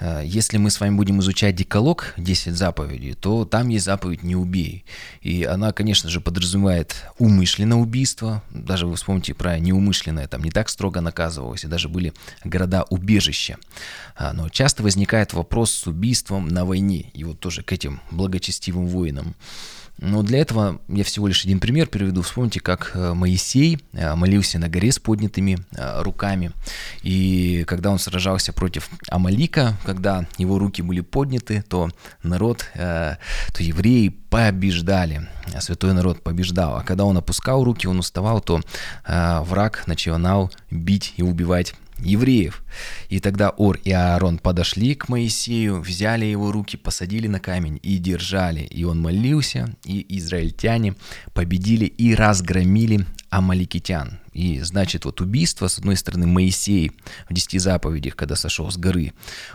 Э, 0.00 0.22
если 0.24 0.56
мы 0.56 0.70
с 0.72 0.80
вами 0.80 0.96
будем 0.96 1.20
изучать 1.20 1.54
деколог 1.54 2.14
10 2.16 2.56
заповедей, 2.56 3.14
то 3.14 3.44
там 3.44 3.68
есть 3.68 3.84
заповедь 3.84 4.24
«не 4.24 4.34
убей». 4.34 4.84
И 5.20 5.44
она, 5.44 5.72
конечно 5.72 6.10
же, 6.10 6.20
подразумевает 6.20 6.96
умышленное 7.18 7.78
убийство. 7.78 8.42
Даже 8.50 8.88
вы 8.88 8.96
вспомните 8.96 9.32
про 9.32 9.56
неумышленное, 9.60 10.26
там 10.26 10.42
не 10.42 10.50
так 10.50 10.68
строго 10.68 11.00
наказывалось, 11.00 11.62
и 11.62 11.68
даже 11.68 11.88
были 11.88 12.12
города-убежища. 12.42 13.56
А, 14.16 14.32
но 14.32 14.48
часто 14.48 14.82
возникает 14.82 15.32
вопрос 15.32 15.70
с 15.70 15.86
убийством 15.86 16.48
на 16.48 16.64
войне, 16.64 17.12
и 17.14 17.22
вот 17.22 17.38
тоже 17.38 17.62
к 17.62 17.72
этим 17.72 18.00
благочестивым 18.10 18.88
воинам. 18.88 19.36
Но 19.98 20.22
для 20.22 20.40
этого 20.40 20.80
я 20.88 21.04
всего 21.04 21.28
лишь 21.28 21.44
один 21.44 21.60
пример 21.60 21.88
приведу. 21.88 22.22
Вспомните, 22.22 22.58
как 22.60 22.90
э, 22.94 23.14
Моисей 23.14 23.78
э, 23.92 24.14
молился 24.16 24.58
на 24.58 24.68
горе 24.68 24.90
с 24.90 24.98
поднятыми 24.98 25.58
э, 25.76 26.02
руками. 26.02 26.50
И 27.02 27.64
когда 27.68 27.90
он 27.90 28.00
сражался 28.00 28.52
против 28.52 28.90
Амалика, 29.08 29.76
когда 29.84 30.26
его 30.38 30.58
руки 30.58 30.82
были 30.82 31.00
подняты, 31.00 31.64
то 31.68 31.90
народ, 32.22 32.66
то 32.74 33.18
евреи 33.58 34.08
побеждали. 34.08 35.28
Святой 35.60 35.92
народ 35.92 36.22
побеждал. 36.22 36.76
А 36.76 36.82
когда 36.82 37.04
он 37.04 37.16
опускал 37.16 37.62
руки, 37.62 37.86
он 37.86 37.98
уставал, 37.98 38.40
то 38.40 38.60
враг 39.06 39.84
начинал 39.86 40.50
бить 40.70 41.14
и 41.16 41.22
убивать 41.22 41.74
евреев. 41.98 42.62
И 43.08 43.20
тогда 43.20 43.50
Ор 43.50 43.78
и 43.84 43.92
Аарон 43.92 44.38
подошли 44.38 44.94
к 44.94 45.08
Моисею, 45.08 45.80
взяли 45.80 46.24
его 46.24 46.52
руки, 46.52 46.76
посадили 46.76 47.28
на 47.28 47.40
камень 47.40 47.78
и 47.82 47.98
держали. 47.98 48.60
И 48.60 48.84
он 48.84 49.00
молился, 49.00 49.74
и 49.84 50.04
израильтяне 50.18 50.94
победили 51.32 51.84
и 51.84 52.14
разгромили 52.14 53.06
амаликитян. 53.30 54.18
И 54.32 54.60
значит, 54.60 55.04
вот 55.04 55.20
убийство, 55.20 55.68
с 55.68 55.78
одной 55.78 55.96
стороны, 55.96 56.26
Моисей 56.26 56.92
в 57.28 57.34
десяти 57.34 57.58
заповедях, 57.58 58.16
когда 58.16 58.34
сошел 58.34 58.70
с 58.70 58.76
горы, 58.76 59.12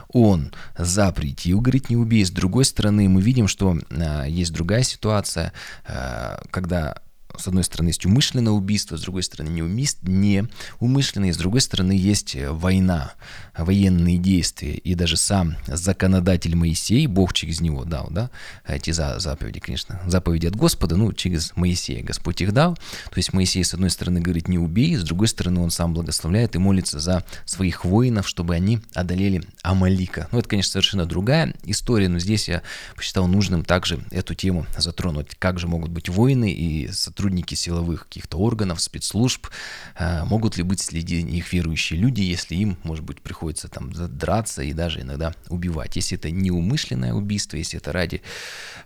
он 0.08 0.52
запретил, 0.76 1.60
говорит, 1.60 1.90
не 1.90 1.96
убей. 1.96 2.24
С 2.24 2.30
другой 2.30 2.64
стороны, 2.64 3.08
мы 3.08 3.20
видим, 3.20 3.48
что 3.48 3.76
э, 3.90 4.26
есть 4.28 4.52
другая 4.52 4.82
ситуация, 4.82 5.52
э, 5.86 6.38
когда 6.50 6.96
с 7.38 7.48
одной 7.48 7.64
стороны, 7.64 7.88
есть 7.88 8.04
умышленное 8.06 8.52
убийство, 8.52 8.96
с 8.96 9.02
другой 9.02 9.22
стороны, 9.22 9.48
не, 9.48 10.46
умышленное, 10.80 11.32
с 11.32 11.36
другой 11.36 11.60
стороны, 11.60 11.92
есть 11.92 12.34
э, 12.36 12.50
война, 12.50 13.12
военные 13.56 14.18
действия. 14.18 14.74
И 14.74 14.94
даже 14.94 15.16
сам 15.16 15.56
законодатель 15.66 16.54
Моисей, 16.56 17.06
Бог 17.06 17.32
через 17.32 17.60
него 17.60 17.84
дал, 17.84 18.08
да, 18.10 18.30
эти 18.66 18.90
за, 18.90 19.18
заповеди, 19.18 19.60
конечно, 19.60 20.00
заповеди 20.06 20.46
от 20.46 20.56
Господа, 20.56 20.96
ну, 20.96 21.12
через 21.12 21.52
Моисея 21.56 22.02
Господь 22.02 22.40
их 22.40 22.52
дал. 22.52 22.74
То 22.74 23.16
есть 23.16 23.32
Моисей, 23.32 23.64
с 23.64 23.74
одной 23.74 23.90
стороны, 23.90 24.20
говорит, 24.20 24.48
не 24.48 24.58
убей, 24.58 24.96
с 24.96 25.02
другой 25.02 25.28
стороны, 25.28 25.60
он 25.60 25.70
сам 25.70 25.94
благословляет 25.94 26.56
и 26.56 26.58
молится 26.58 26.98
за 26.98 27.24
своих 27.44 27.84
воинов, 27.84 28.28
чтобы 28.28 28.54
они 28.54 28.80
одолели 28.94 29.42
Амалика. 29.62 30.28
Ну, 30.32 30.38
это, 30.38 30.48
конечно, 30.48 30.72
совершенно 30.72 31.06
другая 31.06 31.54
история, 31.64 32.08
но 32.08 32.18
здесь 32.18 32.48
я 32.48 32.62
посчитал 32.96 33.26
нужным 33.26 33.64
также 33.64 34.00
эту 34.10 34.34
тему 34.34 34.66
затронуть. 34.76 35.34
Как 35.38 35.58
же 35.58 35.68
могут 35.68 35.90
быть 35.90 36.08
воины 36.08 36.52
и 36.52 36.88
сотрудники 36.92 37.27
сотрудники 37.28 37.54
силовых 37.54 38.04
каких-то 38.04 38.38
органов, 38.38 38.80
спецслужб, 38.80 39.48
э, 39.96 40.24
могут 40.24 40.56
ли 40.56 40.62
быть 40.62 40.80
среди 40.80 41.22
них 41.22 41.52
верующие 41.52 42.00
люди, 42.00 42.22
если 42.22 42.54
им, 42.54 42.78
может 42.84 43.04
быть, 43.04 43.20
приходится 43.20 43.68
там 43.68 43.92
драться 43.92 44.62
и 44.62 44.72
даже 44.72 45.02
иногда 45.02 45.34
убивать. 45.50 45.96
Если 45.96 46.16
это 46.16 46.30
неумышленное 46.30 47.12
убийство, 47.12 47.58
если 47.58 47.78
это 47.78 47.92
ради, 47.92 48.22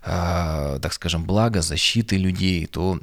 э, 0.04 0.78
так 0.82 0.92
скажем, 0.92 1.24
блага, 1.24 1.62
защиты 1.62 2.16
людей, 2.16 2.66
то 2.66 3.00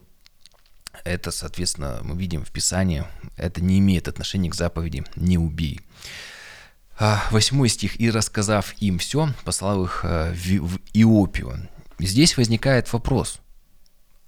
это, 1.06 1.32
соответственно, 1.32 2.02
мы 2.04 2.18
видим 2.18 2.44
в 2.44 2.52
Писании, 2.52 3.06
это 3.38 3.62
не 3.62 3.80
имеет 3.80 4.10
отношения 4.10 4.50
к 4.50 4.56
заповеди 4.56 5.06
«не 5.16 5.38
убей». 5.38 5.80
А, 7.00 7.24
восьмой 7.32 7.70
стих. 7.70 7.98
«И 8.02 8.12
рассказав 8.12 8.74
им 8.82 8.98
все, 8.98 9.30
послал 9.46 9.86
их 9.86 10.02
э, 10.04 10.34
в 10.34 10.80
Иопию». 10.94 11.70
Здесь 12.00 12.36
возникает 12.36 12.92
вопрос– 12.92 13.40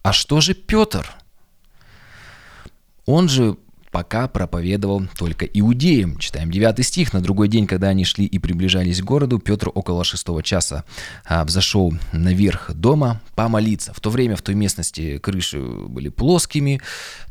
а 0.03 0.13
что 0.13 0.41
же 0.41 0.53
Петр? 0.53 1.09
Он 3.05 3.29
же 3.29 3.57
пока 3.91 4.27
проповедовал 4.27 5.03
только 5.17 5.45
иудеям. 5.45 6.17
Читаем 6.17 6.49
9 6.49 6.85
стих. 6.85 7.13
На 7.13 7.21
другой 7.21 7.49
день, 7.49 7.67
когда 7.67 7.89
они 7.89 8.05
шли 8.05 8.25
и 8.25 8.39
приближались 8.39 9.01
к 9.01 9.05
городу, 9.05 9.37
Петр 9.37 9.69
около 9.73 10.03
шестого 10.03 10.41
часа 10.41 10.85
а, 11.25 11.43
взошел 11.43 11.93
наверх 12.13 12.71
дома 12.73 13.21
помолиться. 13.35 13.93
В 13.93 13.99
то 13.99 14.09
время 14.09 14.35
в 14.35 14.41
той 14.41 14.55
местности 14.55 15.17
крыши 15.17 15.59
были 15.59 16.09
плоскими, 16.09 16.81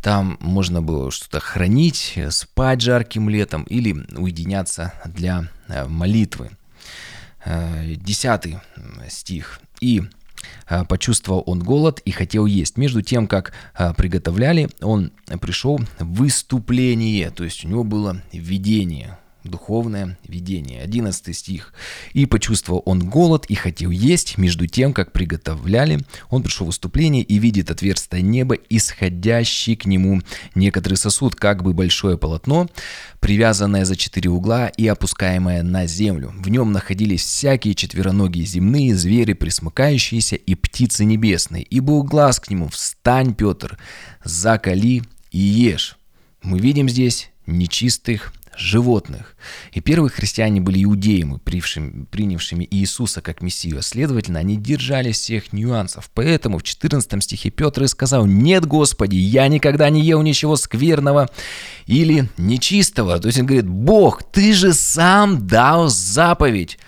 там 0.03 0.37
можно 0.41 0.83
было 0.83 1.11
что-то 1.11 1.41
хранить, 1.41 2.19
спать 2.29 2.83
жарким 2.83 3.29
летом 3.29 3.65
или 3.65 3.93
уединяться 4.17 4.93
для 5.07 5.49
а, 5.69 5.89
молитвы. 5.89 6.51
А, 7.45 7.85
десятый 7.87 8.59
стих. 9.09 9.61
«И 9.81 10.03
почувствовал 10.89 11.43
он 11.47 11.61
голод 11.61 12.01
и 12.05 12.11
хотел 12.11 12.47
есть. 12.47 12.77
Между 12.77 13.03
тем, 13.03 13.27
как 13.27 13.53
а, 13.75 13.93
приготовляли, 13.95 14.69
он 14.81 15.13
пришел 15.41 15.81
в 15.99 16.21
выступление, 16.21 17.31
то 17.31 17.45
есть 17.45 17.65
у 17.65 17.69
него 17.69 17.85
было 17.85 18.23
видение 18.33 19.19
духовное 19.45 20.19
видение. 20.27 20.83
11 20.83 21.37
стих. 21.37 21.73
«И 22.13 22.27
почувствовал 22.27 22.83
он 22.85 23.09
голод 23.09 23.47
и 23.47 23.55
хотел 23.55 23.91
есть, 23.91 24.39
между 24.39 24.67
тем, 24.67 24.93
как 24.93 25.13
приготовляли. 25.13 26.01
Он 26.31 26.43
пришел 26.43 26.67
в 26.67 26.71
выступление 26.81 27.23
и 27.23 27.39
видит 27.39 27.71
отверстие 27.71 28.23
неба, 28.23 28.55
исходящий 28.71 29.77
к 29.77 29.85
нему 29.85 30.23
некоторый 30.55 30.95
сосуд, 30.95 31.35
как 31.35 31.63
бы 31.63 31.75
большое 31.75 32.17
полотно, 32.17 32.69
привязанное 33.21 33.85
за 33.85 33.97
четыре 33.97 34.31
угла 34.31 34.69
и 34.69 34.87
опускаемое 34.87 35.63
на 35.63 35.87
землю. 35.87 36.33
В 36.35 36.49
нем 36.49 36.73
находились 36.73 37.23
всякие 37.23 37.75
четвероногие 37.75 38.47
земные 38.47 38.95
звери, 38.97 39.35
присмыкающиеся, 39.35 40.37
и 40.37 40.55
птицы 40.55 41.05
небесные. 41.05 41.65
И 41.65 41.81
был 41.81 42.03
глаз 42.03 42.41
к 42.41 42.49
нему, 42.51 42.69
«Встань, 42.69 43.35
Петр, 43.35 43.79
закали 44.25 45.03
и 45.31 45.39
ешь». 45.39 45.99
Мы 46.43 46.59
видим 46.59 46.89
здесь 46.89 47.31
нечистых 47.47 48.33
животных. 48.57 49.37
И 49.73 49.81
первые 49.81 50.11
христиане 50.11 50.61
были 50.61 50.83
иудеями, 50.85 51.39
принявшими 51.39 52.67
Иисуса 52.71 53.21
как 53.21 53.43
Мессию. 53.43 53.83
Следовательно, 53.83 54.39
они 54.39 54.57
держались 54.57 55.19
всех 55.21 55.53
нюансов. 55.53 56.11
Поэтому 56.15 56.59
в 56.59 56.63
14 56.63 57.23
стихе 57.23 57.51
Петр 57.51 57.85
и 57.85 57.89
сказал, 57.89 58.27
«Нет, 58.27 58.67
Господи, 58.67 59.17
я 59.17 59.49
никогда 59.49 59.89
не 59.91 60.03
ел 60.03 60.23
ничего 60.23 60.57
скверного 60.57 61.29
или 61.87 62.29
нечистого». 62.37 63.19
То 63.19 63.29
есть 63.29 63.39
он 63.39 63.47
говорит, 63.47 63.69
«Бог, 63.69 64.23
ты 64.23 64.53
же 64.53 64.73
сам 64.73 65.47
дал 65.47 65.89
заповедь» 65.89 66.79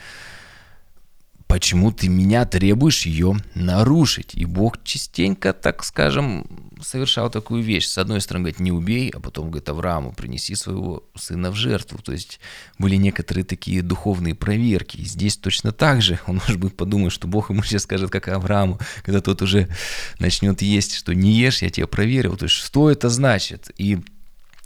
почему 1.53 1.93
ты 1.93 2.09
меня 2.09 2.47
требуешь 2.47 3.05
ее 3.05 3.37
нарушить? 3.55 4.31
И 4.33 4.47
Бог 4.47 4.83
частенько, 4.85 5.53
так 5.53 5.85
скажем, 5.85 6.47
совершал 6.81 7.29
такую 7.29 7.63
вещь. 7.63 7.85
С 7.85 7.99
одной 7.99 8.23
стороны, 8.23 8.45
говорит, 8.45 8.61
не 8.61 8.73
убей, 8.73 9.11
а 9.11 9.21
потом 9.21 9.51
говорит 9.51 9.69
Аврааму, 9.69 10.15
принеси 10.15 10.55
своего 10.55 11.05
сына 11.15 11.51
в 11.51 11.55
жертву. 11.55 11.99
То 11.99 12.13
есть 12.13 12.41
были 12.79 12.97
некоторые 12.97 13.45
такие 13.45 13.83
духовные 13.83 14.35
проверки. 14.35 14.97
И 14.97 15.05
здесь 15.05 15.37
точно 15.37 15.73
так 15.73 16.01
же. 16.01 16.19
Он, 16.27 16.37
может 16.37 16.59
быть, 16.59 16.75
подумает, 16.75 17.13
что 17.13 17.29
Бог 17.29 17.51
ему 17.51 17.63
сейчас 17.63 17.83
скажет, 17.83 18.09
как 18.09 18.29
Аврааму, 18.29 18.81
когда 19.05 19.21
тот 19.21 19.43
уже 19.43 19.69
начнет 20.21 20.63
есть, 20.63 20.95
что 20.95 21.15
не 21.15 21.33
ешь, 21.33 21.61
я 21.61 21.69
тебя 21.69 21.87
проверил. 21.87 22.39
То 22.39 22.45
есть 22.47 22.55
что 22.55 22.91
это 22.91 23.11
значит? 23.11 23.71
И 23.77 23.99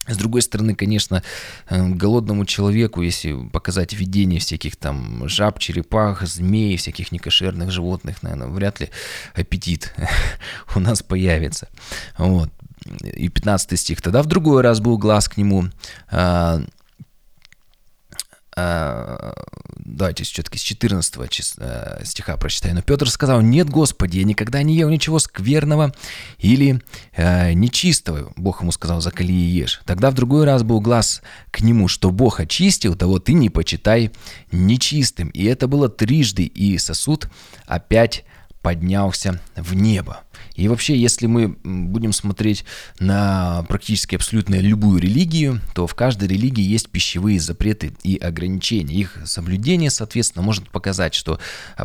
с 0.08 0.16
другой 0.16 0.42
стороны, 0.42 0.74
конечно, 0.74 1.22
э, 1.68 1.88
голодному 1.88 2.44
человеку, 2.44 3.02
если 3.02 3.48
показать 3.48 3.92
видение 3.92 4.40
всяких 4.40 4.76
там 4.76 5.28
жаб, 5.28 5.58
черепах, 5.58 6.22
змей, 6.22 6.76
всяких 6.76 7.12
некошерных 7.12 7.70
животных, 7.70 8.22
наверное, 8.22 8.48
вряд 8.48 8.80
ли 8.80 8.90
аппетит 9.34 9.94
у 10.76 10.80
нас 10.80 11.02
появится. 11.02 11.68
Вот. 12.18 12.50
И 13.02 13.28
15 13.28 13.78
стих. 13.78 14.00
Тогда 14.00 14.22
в 14.22 14.26
другой 14.26 14.62
раз 14.62 14.80
был 14.80 14.96
глаз 14.96 15.28
к 15.28 15.36
нему, 15.36 15.64
а, 16.10 16.62
давайте 18.56 20.24
все-таки 20.24 20.58
с 20.58 20.62
14 20.62 21.56
э, 21.58 22.04
стиха 22.04 22.36
прочитаю. 22.36 22.74
Но 22.74 22.82
Петр 22.82 23.10
сказал, 23.10 23.42
нет, 23.42 23.68
Господи, 23.68 24.18
я 24.18 24.24
никогда 24.24 24.62
не 24.62 24.74
ел 24.76 24.88
ничего 24.88 25.18
скверного 25.18 25.94
или 26.38 26.82
э, 27.14 27.52
нечистого. 27.52 28.32
Бог 28.36 28.62
ему 28.62 28.72
сказал, 28.72 29.00
закали 29.00 29.32
и 29.32 29.34
ешь. 29.34 29.80
Тогда 29.84 30.10
в 30.10 30.14
другой 30.14 30.44
раз 30.44 30.62
был 30.62 30.80
глаз 30.80 31.22
к 31.50 31.60
нему, 31.60 31.88
что 31.88 32.10
Бог 32.10 32.40
очистил, 32.40 32.94
того 32.94 33.18
ты 33.18 33.34
не 33.34 33.50
почитай 33.50 34.10
нечистым. 34.52 35.28
И 35.28 35.44
это 35.44 35.68
было 35.68 35.88
трижды, 35.88 36.44
и 36.44 36.78
сосуд 36.78 37.28
опять 37.66 38.24
поднялся 38.66 39.40
в 39.54 39.74
небо. 39.74 40.24
И 40.56 40.66
вообще, 40.66 40.96
если 40.96 41.26
мы 41.26 41.56
будем 41.62 42.12
смотреть 42.12 42.64
на 42.98 43.64
практически 43.68 44.16
абсолютно 44.16 44.56
любую 44.56 45.00
религию, 45.00 45.60
то 45.74 45.86
в 45.86 45.94
каждой 45.94 46.28
религии 46.28 46.62
есть 46.62 46.88
пищевые 46.88 47.38
запреты 47.38 47.92
и 48.02 48.16
ограничения. 48.16 48.94
Их 48.96 49.18
соблюдение, 49.24 49.90
соответственно, 49.90 50.42
может 50.42 50.68
показать, 50.70 51.14
что 51.14 51.38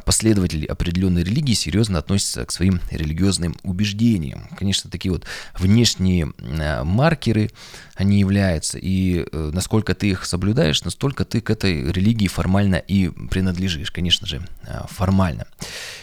последователи 0.06 0.66
определенной 0.66 1.24
религии 1.24 1.54
серьезно 1.54 2.00
относятся 2.00 2.46
к 2.46 2.52
своим 2.52 2.80
религиозным 2.90 3.58
убеждениям. 3.64 4.48
Конечно, 4.58 4.90
такие 4.90 5.12
вот 5.12 5.26
внешние 5.58 6.34
а, 6.40 6.84
маркеры, 6.84 7.52
они 7.96 8.20
являются. 8.20 8.80
И 8.80 9.28
э, 9.32 9.52
насколько 9.54 9.94
ты 9.94 10.10
их 10.10 10.26
соблюдаешь, 10.26 10.84
настолько 10.84 11.24
ты 11.24 11.40
к 11.42 11.50
этой 11.52 11.92
религии 11.92 12.28
формально 12.28 12.76
и 12.76 13.10
принадлежишь. 13.10 13.92
Конечно 13.92 14.26
же, 14.26 14.48
а, 14.66 14.88
формально. 14.90 15.46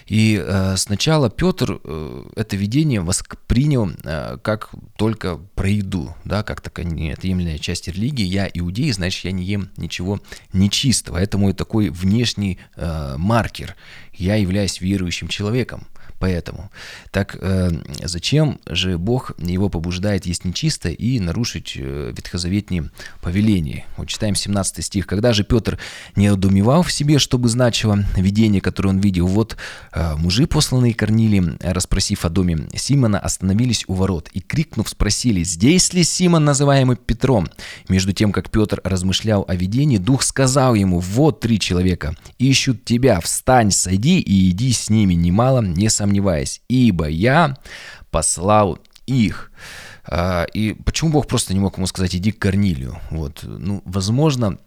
И 0.07 0.41
э, 0.41 0.68
сначала 0.77 1.31
Петр 1.31 1.81
э, 1.83 2.25
это 2.37 2.57
видение 2.57 3.01
воспринял 3.01 3.91
э, 4.05 4.39
как 4.43 4.71
только 4.97 5.37
про 5.37 5.69
еду, 5.69 6.15
да, 6.25 6.43
как 6.43 6.61
такая 6.61 6.87
неотъемлемая 6.87 7.59
часть 7.59 7.89
религии. 7.89 8.25
Я 8.25 8.49
иудей, 8.53 8.93
значит, 8.93 9.25
я 9.25 9.33
не 9.33 9.45
ем 9.45 9.71
ничего 9.77 10.21
нечистого. 10.53 11.19
Это 11.19 11.39
мой 11.39 11.53
такой 11.53 11.91
внешний 11.91 12.59
э, 12.77 13.15
маркер. 13.17 13.77
Я 14.13 14.37
являюсь 14.37 14.81
верующим 14.81 15.29
человеком. 15.29 15.87
Поэтому. 16.19 16.71
Так 17.11 17.37
э, 17.41 17.71
зачем 18.03 18.61
же 18.67 18.99
Бог 18.99 19.33
его 19.39 19.69
побуждает 19.69 20.27
есть 20.27 20.45
нечисто 20.45 20.89
и 20.89 21.21
нарушить 21.21 21.75
э, 21.77 22.13
ветхозаветные 22.17 22.91
повеления? 23.21 23.87
Вот 23.97 24.09
читаем 24.09 24.35
17 24.35 24.85
стих. 24.85 25.07
«Когда 25.07 25.33
же 25.33 25.45
Петр 25.45 25.79
не 26.17 26.27
одумевал 26.27 26.83
в 26.83 26.93
себе, 26.93 27.19
чтобы 27.19 27.49
значило 27.49 28.05
видение, 28.17 28.61
которое 28.61 28.91
он 28.91 28.99
видел, 28.99 29.27
вот 29.27 29.57
э, 29.93 30.17
мужи, 30.17 30.47
посланные 30.47 30.95
Корнилием, 30.95 31.57
расспросив 31.61 32.25
о 32.25 32.31
доме 32.31 32.69
Симона, 32.75 33.21
остановились 33.21 33.85
у 33.87 33.95
ворот 33.95 34.29
и, 34.33 34.41
крикнув, 34.41 34.89
спросили, 34.89 35.45
здесь 35.45 35.93
ли 35.93 36.03
Симон, 36.03 36.45
называемый 36.45 36.97
Петром? 36.97 37.49
Между 37.89 38.13
тем, 38.13 38.33
как 38.33 38.51
Петр 38.51 38.81
размышлял 38.83 39.45
о 39.47 39.55
видении, 39.55 39.99
Дух 39.99 40.23
сказал 40.23 40.75
ему, 40.75 40.99
вот 40.99 41.41
три 41.41 41.61
человека, 41.61 42.17
ищут 42.39 42.85
тебя, 42.85 43.21
встань, 43.21 43.71
сойди 43.71 44.19
и 44.19 44.51
иди 44.51 44.73
с 44.73 44.91
ними, 44.91 45.15
немало 45.15 45.63
не 45.63 45.89
сомневаясь, 46.09 46.63
ибо 46.69 47.07
я 47.07 47.57
послал 48.11 48.79
их. 49.07 49.53
А, 50.07 50.45
и 50.55 50.73
почему 50.85 51.11
Бог 51.11 51.27
просто 51.27 51.53
не 51.53 51.61
мог 51.61 51.77
ему 51.77 51.87
сказать, 51.87 52.17
иди 52.17 52.33
к 52.33 52.39
Корнилию? 52.39 52.99
Вот, 53.11 53.41
ну, 53.43 53.83
возможно, 53.85 54.59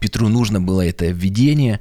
Петру 0.00 0.28
нужно 0.28 0.60
было 0.60 0.80
это 0.86 1.06
видение, 1.06 1.80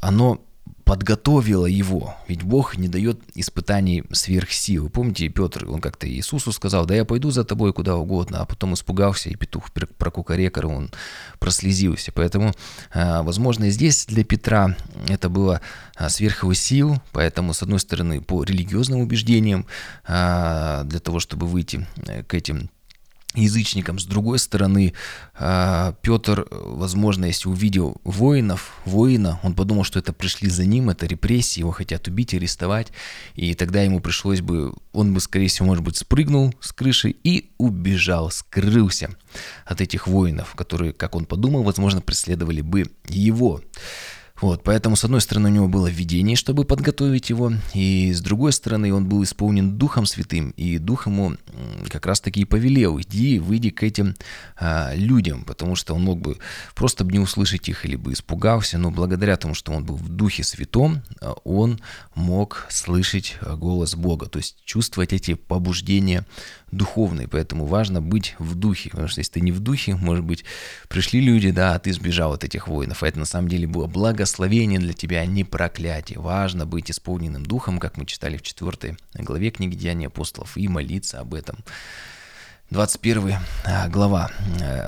оно 0.00 0.40
подготовила 0.84 1.66
его. 1.66 2.14
Ведь 2.28 2.42
Бог 2.42 2.76
не 2.76 2.88
дает 2.88 3.20
испытаний 3.34 4.04
сверх 4.12 4.50
сил. 4.52 4.88
Помните, 4.90 5.28
Петр, 5.28 5.68
он 5.68 5.80
как-то 5.80 6.08
Иисусу 6.08 6.52
сказал, 6.52 6.86
да 6.86 6.94
я 6.94 7.04
пойду 7.04 7.30
за 7.30 7.44
тобой 7.44 7.72
куда 7.72 7.96
угодно, 7.96 8.40
а 8.40 8.46
потом 8.46 8.74
испугался, 8.74 9.30
и 9.30 9.36
петух 9.36 9.70
прокукарекал, 9.72 10.70
он 10.70 10.90
прослезился. 11.38 12.12
Поэтому, 12.12 12.54
а, 12.92 13.22
возможно, 13.22 13.64
и 13.64 13.70
здесь 13.70 14.06
для 14.06 14.24
Петра 14.24 14.76
это 15.08 15.28
было 15.28 15.60
а, 15.96 16.08
сверх 16.08 16.42
его 16.42 16.54
сил, 16.54 17.00
поэтому, 17.12 17.54
с 17.54 17.62
одной 17.62 17.80
стороны, 17.80 18.20
по 18.20 18.42
религиозным 18.42 19.00
убеждениям, 19.00 19.66
а, 20.06 20.84
для 20.84 21.00
того, 21.00 21.20
чтобы 21.20 21.46
выйти 21.46 21.86
э, 22.06 22.22
к 22.24 22.34
этим 22.34 22.70
язычникам. 23.34 23.98
С 23.98 24.04
другой 24.04 24.38
стороны, 24.38 24.92
а, 25.34 25.94
Петр, 26.02 26.46
возможно, 26.50 27.26
если 27.26 27.48
увидел 27.48 27.96
воинов, 28.02 28.74
воина, 28.84 29.38
он 29.42 29.54
подумал, 29.54 29.84
что 29.84 29.98
это 29.98 30.12
пришли 30.12 30.48
за 30.50 30.66
ним, 30.66 30.90
это 30.90 31.06
репрессии, 31.06 31.60
его 31.60 31.70
хотят 31.70 32.08
убить, 32.08 32.34
арестовать, 32.34 32.88
и 33.34 33.54
тогда 33.54 33.82
ему 33.82 34.00
пришлось 34.00 34.40
бы, 34.40 34.74
он 34.92 35.14
бы, 35.14 35.20
скорее 35.20 35.48
всего, 35.48 35.66
может 35.66 35.84
быть, 35.84 35.96
спрыгнул 35.96 36.54
с 36.60 36.72
крыши 36.72 37.14
и 37.22 37.50
убежал, 37.58 38.30
скрылся 38.30 39.10
от 39.64 39.80
этих 39.80 40.08
воинов, 40.08 40.54
которые, 40.56 40.92
как 40.92 41.14
он 41.14 41.24
подумал, 41.24 41.62
возможно, 41.62 42.00
преследовали 42.00 42.62
бы 42.62 42.90
его. 43.08 43.60
Вот, 44.40 44.62
поэтому, 44.62 44.96
с 44.96 45.04
одной 45.04 45.20
стороны, 45.20 45.50
у 45.50 45.52
него 45.52 45.68
было 45.68 45.86
видение, 45.88 46.34
чтобы 46.34 46.64
подготовить 46.64 47.28
его, 47.28 47.52
и 47.74 48.12
с 48.12 48.22
другой 48.22 48.52
стороны, 48.52 48.92
он 48.92 49.06
был 49.06 49.22
исполнен 49.22 49.76
Духом 49.76 50.06
Святым, 50.06 50.50
и 50.56 50.78
Дух 50.78 51.06
ему 51.06 51.36
как 51.90 52.06
раз-таки 52.06 52.40
и 52.40 52.44
повелел, 52.46 52.98
иди, 53.00 53.38
выйди 53.38 53.68
к 53.68 53.82
этим 53.82 54.16
а, 54.56 54.94
людям, 54.94 55.44
потому 55.44 55.76
что 55.76 55.94
он 55.94 56.02
мог 56.02 56.20
бы 56.20 56.38
просто 56.74 57.04
бы 57.04 57.12
не 57.12 57.18
услышать 57.18 57.68
их 57.68 57.84
или 57.84 57.96
бы 57.96 58.14
испугался, 58.14 58.78
но 58.78 58.90
благодаря 58.90 59.36
тому, 59.36 59.54
что 59.54 59.72
он 59.72 59.84
был 59.84 59.96
в 59.96 60.08
Духе 60.08 60.42
Святом, 60.42 61.02
а, 61.20 61.34
он 61.44 61.78
мог 62.14 62.66
слышать 62.70 63.36
голос 63.42 63.94
Бога, 63.94 64.26
то 64.26 64.38
есть 64.38 64.56
чувствовать 64.64 65.12
эти 65.12 65.34
побуждения 65.34 66.24
духовные, 66.72 67.28
поэтому 67.28 67.66
важно 67.66 68.00
быть 68.00 68.34
в 68.38 68.54
духе, 68.54 68.90
потому 68.90 69.08
что 69.08 69.20
если 69.20 69.32
ты 69.32 69.40
не 69.40 69.52
в 69.52 69.60
духе, 69.60 69.94
может 69.96 70.24
быть, 70.24 70.44
пришли 70.88 71.20
люди, 71.20 71.50
да, 71.50 71.74
а 71.74 71.78
ты 71.78 71.92
сбежал 71.92 72.32
от 72.32 72.44
этих 72.44 72.68
воинов, 72.68 73.02
а 73.02 73.08
это 73.08 73.18
на 73.18 73.24
самом 73.24 73.48
деле 73.48 73.66
было 73.66 73.86
благословение 73.86 74.78
для 74.78 74.92
тебя, 74.92 75.20
а 75.20 75.26
не 75.26 75.44
проклятие. 75.44 76.18
Важно 76.18 76.66
быть 76.66 76.90
исполненным 76.90 77.44
духом, 77.44 77.78
как 77.78 77.96
мы 77.96 78.06
читали 78.06 78.36
в 78.36 78.42
4 78.42 78.96
главе 79.14 79.50
книги 79.50 79.76
Деяний 79.76 80.06
апостолов, 80.06 80.56
и 80.56 80.68
молиться 80.68 81.20
об 81.20 81.34
этом. 81.34 81.58
21 82.70 83.34
а, 83.64 83.88
глава, 83.88 84.30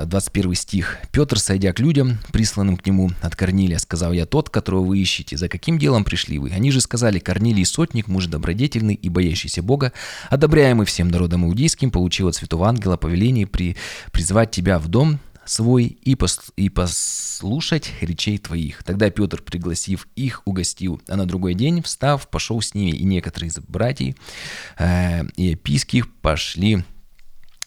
21 0.05 0.53
э, 0.53 0.55
стих. 0.55 0.99
«Петр, 1.11 1.39
сойдя 1.41 1.73
к 1.73 1.81
людям, 1.81 2.19
присланным 2.33 2.77
к 2.77 2.87
нему 2.87 3.11
от 3.21 3.35
Корнилия, 3.35 3.79
сказал, 3.79 4.12
«Я 4.12 4.25
тот, 4.25 4.51
которого 4.51 4.85
вы 4.85 5.01
ищете. 5.01 5.37
За 5.37 5.49
каким 5.49 5.81
делом 5.81 6.05
пришли 6.05 6.39
вы?» 6.39 6.53
Они 6.53 6.71
же 6.71 6.81
сказали, 6.81 7.19
«Корнилий 7.19 7.65
сотник, 7.65 8.07
муж 8.07 8.27
добродетельный 8.27 8.95
и 8.95 9.09
боящийся 9.09 9.65
Бога, 9.65 9.93
одобряемый 10.31 10.87
всем 10.87 11.09
народом 11.09 11.45
иудейским, 11.45 11.91
получил 11.91 12.29
от 12.29 12.37
святого 12.37 12.69
ангела 12.69 12.97
повеление 12.97 13.49
при... 13.49 13.77
призвать 14.12 14.53
тебя 14.53 14.79
в 14.79 14.87
дом 14.87 15.19
свой 15.45 15.87
и, 15.87 16.15
пос... 16.15 16.53
и 16.55 16.69
послушать 16.69 17.91
речей 18.01 18.39
твоих. 18.39 18.85
Тогда 18.85 19.11
Петр, 19.11 19.43
пригласив 19.43 20.07
их, 20.15 20.43
угостил, 20.45 21.03
а 21.09 21.17
на 21.17 21.27
другой 21.27 21.55
день, 21.55 21.83
встав, 21.83 22.29
пошел 22.29 22.61
с 22.61 22.75
ними, 22.75 22.92
и 22.92 23.03
некоторые 23.03 23.49
из 23.49 23.59
братьев 23.59 24.14
э, 24.79 25.25
и 25.37 25.55
опийских 25.55 26.14
пошли 26.21 26.85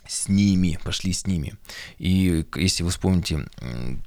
с 0.07 0.29
ними, 0.29 0.79
пошли 0.83 1.13
с 1.13 1.27
ними. 1.27 1.53
И 1.97 2.45
если 2.55 2.83
вы 2.83 2.89
вспомните, 2.89 3.47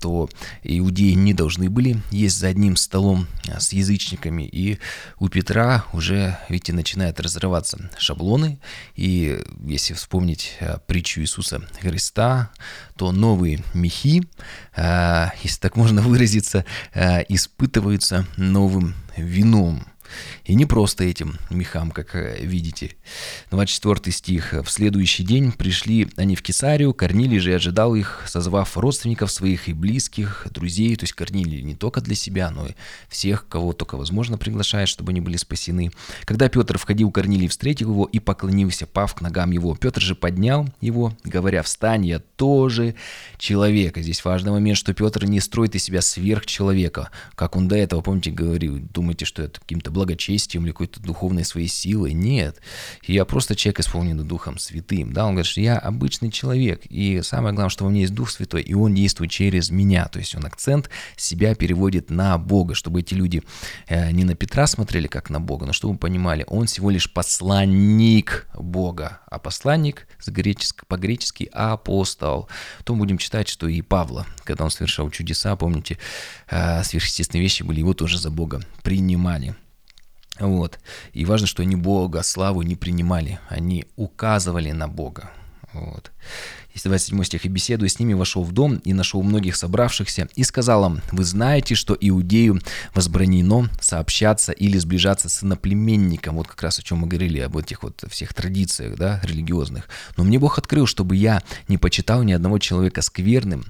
то 0.01 0.29
иудеи 0.63 1.13
не 1.13 1.35
должны 1.35 1.71
были 1.71 2.01
есть 2.11 2.39
за 2.39 2.49
одним 2.49 2.77
столом 2.77 3.27
а, 3.49 3.61
с 3.61 3.73
язычниками, 3.73 4.43
и 4.43 4.79
у 5.19 5.29
Петра 5.29 5.85
уже, 5.93 6.39
видите, 6.49 6.73
начинают 6.73 7.21
разрываться 7.21 7.91
шаблоны, 7.99 8.59
и 8.95 9.41
если 9.65 9.95
вспомнить 9.95 10.57
а, 10.61 10.79
притчу 10.79 11.21
Иисуса 11.21 11.61
Христа, 11.81 12.51
то 12.97 13.13
новые 13.13 13.63
мехи, 13.75 14.23
а, 14.77 15.33
если 15.43 15.61
так 15.61 15.77
можно 15.77 16.03
выразиться, 16.03 16.65
испытываются 17.29 18.27
новым 18.37 18.95
вином. 19.17 19.85
И 20.45 20.55
не 20.55 20.67
просто 20.67 21.05
этим 21.05 21.39
мехам, 21.51 21.91
как 21.91 22.15
э, 22.15 22.39
видите. 22.43 22.97
24 23.51 24.13
стих. 24.13 24.53
«В 24.53 24.69
следующий 24.69 25.25
день 25.25 25.53
пришли 25.53 26.09
они 26.17 26.37
в 26.37 26.43
Кесарию, 26.43 26.95
Корнилий 26.95 27.39
же 27.39 27.55
ожидал 27.55 27.95
их, 27.95 28.25
созвав 28.27 28.77
родственников 28.77 29.31
своих 29.31 29.69
и 29.69 29.73
близких, 29.73 30.47
друзей». 30.51 30.97
То 30.97 31.05
есть 31.05 31.15
Корнилий 31.15 31.63
не 31.63 31.75
только 31.75 32.01
для 32.01 32.15
себя, 32.15 32.51
но 32.51 32.67
и 32.67 32.73
всех, 33.09 33.47
кого 33.49 33.73
только 33.73 33.97
возможно 33.97 34.39
приглашает, 34.39 34.89
чтобы 34.89 35.13
они 35.13 35.21
были 35.21 35.37
спасены. 35.37 35.91
Когда 36.25 36.49
Петр 36.49 36.79
входил, 36.79 37.11
Корнилий 37.11 37.49
встретил 37.49 37.91
его 37.91 38.05
и 38.05 38.19
поклонился, 38.19 38.87
пав 38.87 39.15
к 39.15 39.21
ногам 39.21 39.51
его. 39.51 39.75
Петр 39.75 40.01
же 40.01 40.15
поднял 40.15 40.69
его, 40.81 41.17
говоря, 41.25 41.63
«Встань, 41.63 42.07
я 42.07 42.19
тоже 42.19 42.95
человек». 43.39 43.99
И 43.99 44.03
здесь 44.03 44.25
важный 44.25 44.53
момент, 44.53 44.79
что 44.79 44.95
Петр 44.95 45.25
не 45.25 45.41
строит 45.41 45.75
из 45.75 45.85
себя 45.85 46.03
сверхчеловека, 46.03 47.11
как 47.35 47.57
он 47.57 47.69
до 47.69 47.77
этого, 47.77 48.01
помните, 48.01 48.31
говорил, 48.31 48.79
думаете, 48.79 49.25
что 49.25 49.43
это 49.43 49.61
каким-то 49.61 49.91
благочестием 49.99 50.65
или 50.65 50.71
какой-то 50.71 51.01
духовной 51.01 51.45
своей 51.45 51.67
силой. 51.69 52.13
Нет. 52.13 52.61
Я 53.03 53.25
просто 53.25 53.57
человек, 53.57 53.81
исполненный 53.81 54.25
Духом 54.25 54.59
Святым. 54.59 55.13
Да, 55.13 55.27
он 55.27 55.33
говорит, 55.33 55.51
что 55.51 55.61
я 55.61 55.77
обычный 55.77 56.31
человек. 56.31 56.83
И 56.87 57.21
самое 57.23 57.55
главное, 57.55 57.71
что 57.71 57.85
во 57.85 57.91
мне 57.91 58.03
есть 58.03 58.15
Дух 58.15 58.31
Святой, 58.31 58.63
и 58.63 58.75
он 58.75 58.95
действует 58.95 59.31
через 59.31 59.71
меня. 59.71 60.07
То 60.07 60.21
есть 60.21 60.37
он 60.37 60.47
акцент 60.47 60.89
себя 61.17 61.55
переводит 61.55 62.11
на 62.11 62.39
Бога, 62.39 62.75
чтобы 62.75 63.01
эти 63.01 63.15
люди 63.15 63.43
э, 63.89 64.13
не 64.13 64.25
на 64.25 64.35
Петра 64.35 64.67
смотрели 64.67 65.09
как 65.09 65.31
на 65.31 65.41
Бога, 65.41 65.67
но 65.67 65.73
чтобы 65.73 65.99
понимали, 65.99 66.45
он 66.47 66.67
всего 66.67 66.91
лишь 66.91 67.13
посланник 67.13 68.47
Бога. 68.55 69.21
А 69.27 69.39
посланник 69.39 70.07
по-гречески 70.87 71.49
апостол. 71.53 72.49
То 72.85 72.95
мы 72.95 73.01
будем 73.01 73.19
читать, 73.19 73.49
что 73.49 73.67
и 73.67 73.83
Павла, 73.83 74.27
когда 74.45 74.65
он 74.65 74.71
совершал 74.71 75.11
чудеса, 75.11 75.57
помните, 75.57 75.99
э, 76.51 76.85
сверхъестественные 76.85 77.43
вещи 77.43 77.65
были, 77.65 77.81
его 77.81 77.95
тоже 77.95 78.19
за 78.19 78.31
Бога 78.31 78.61
принимали. 78.83 79.57
Вот. 80.39 80.79
И 81.13 81.25
важно, 81.25 81.47
что 81.47 81.63
они 81.63 81.77
Бога 81.77 82.23
славу 82.23 82.63
не 82.63 82.77
принимали, 82.77 83.41
они 83.49 83.87
указывали 83.97 84.71
на 84.71 84.89
Бога. 84.89 85.31
Вот. 85.73 86.11
Если 86.75 86.89
27 86.89 87.25
стих, 87.25 87.45
«И 87.45 87.49
беседуя 87.49 87.89
с 87.89 87.99
ними, 87.99 88.15
вошел 88.15 88.45
в 88.45 88.53
дом 88.53 88.77
и 88.85 88.93
нашел 88.93 89.23
многих 89.23 89.57
собравшихся, 89.57 90.29
и 90.37 90.45
сказал 90.45 90.87
им, 90.87 91.01
вы 91.11 91.25
знаете, 91.25 91.75
что 91.75 91.97
иудею 92.01 92.61
возбранено 92.95 93.69
сообщаться 93.81 94.53
или 94.53 94.79
сближаться 94.79 95.29
с 95.29 95.43
иноплеменником». 95.43 96.37
Вот 96.37 96.47
как 96.47 96.63
раз 96.63 96.79
о 96.79 96.83
чем 96.83 96.99
мы 96.99 97.09
говорили, 97.09 97.41
об 97.41 97.57
этих 97.57 97.83
вот 97.83 98.05
всех 98.09 98.33
традициях, 98.33 98.97
да, 98.97 99.21
религиозных. 99.25 99.89
«Но 100.17 100.25
мне 100.25 100.39
Бог 100.39 100.59
открыл, 100.59 100.87
чтобы 100.87 101.17
я 101.17 101.43
не 101.67 101.79
почитал 101.79 102.23
ни 102.23 102.33
одного 102.33 102.61
человека 102.61 103.03
скверным 103.03 103.65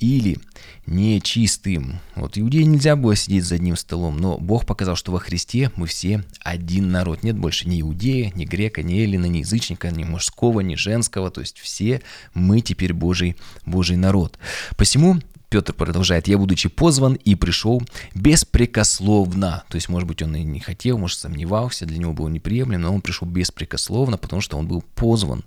или 0.00 0.38
нечистым. 0.86 2.00
Вот 2.14 2.38
иудеи 2.38 2.62
нельзя 2.62 2.96
было 2.96 3.16
сидеть 3.16 3.44
за 3.44 3.56
одним 3.56 3.76
столом, 3.76 4.16
но 4.18 4.38
Бог 4.38 4.66
показал, 4.66 4.96
что 4.96 5.12
во 5.12 5.18
Христе 5.18 5.70
мы 5.76 5.86
все 5.86 6.24
один 6.40 6.90
народ. 6.90 7.22
Нет 7.22 7.36
больше 7.36 7.68
ни 7.68 7.80
иудея, 7.80 8.32
ни 8.34 8.44
грека, 8.44 8.82
ни 8.82 9.00
эллина, 9.00 9.26
ни 9.26 9.38
язычника, 9.38 9.90
ни 9.90 10.04
мужского, 10.04 10.60
ни 10.60 10.74
женского. 10.74 11.30
То 11.30 11.40
есть 11.40 11.58
все 11.58 12.02
мы 12.34 12.60
теперь 12.60 12.92
Божий, 12.92 13.36
Божий 13.66 13.96
народ. 13.96 14.38
Посему 14.76 15.20
Петр 15.50 15.72
продолжает, 15.72 16.28
«Я, 16.28 16.36
будучи 16.36 16.68
позван 16.68 17.14
и 17.14 17.34
пришел 17.34 17.82
беспрекословно». 18.14 19.64
То 19.68 19.76
есть, 19.76 19.88
может 19.88 20.06
быть, 20.06 20.22
он 20.22 20.36
и 20.36 20.42
не 20.42 20.60
хотел, 20.60 20.98
может, 20.98 21.18
сомневался, 21.18 21.86
для 21.86 21.98
него 21.98 22.12
было 22.12 22.28
неприемлемо, 22.28 22.84
но 22.84 22.94
он 22.94 23.00
пришел 23.00 23.26
беспрекословно, 23.26 24.18
потому 24.18 24.42
что 24.42 24.58
он 24.58 24.66
был 24.66 24.82
позван. 24.94 25.44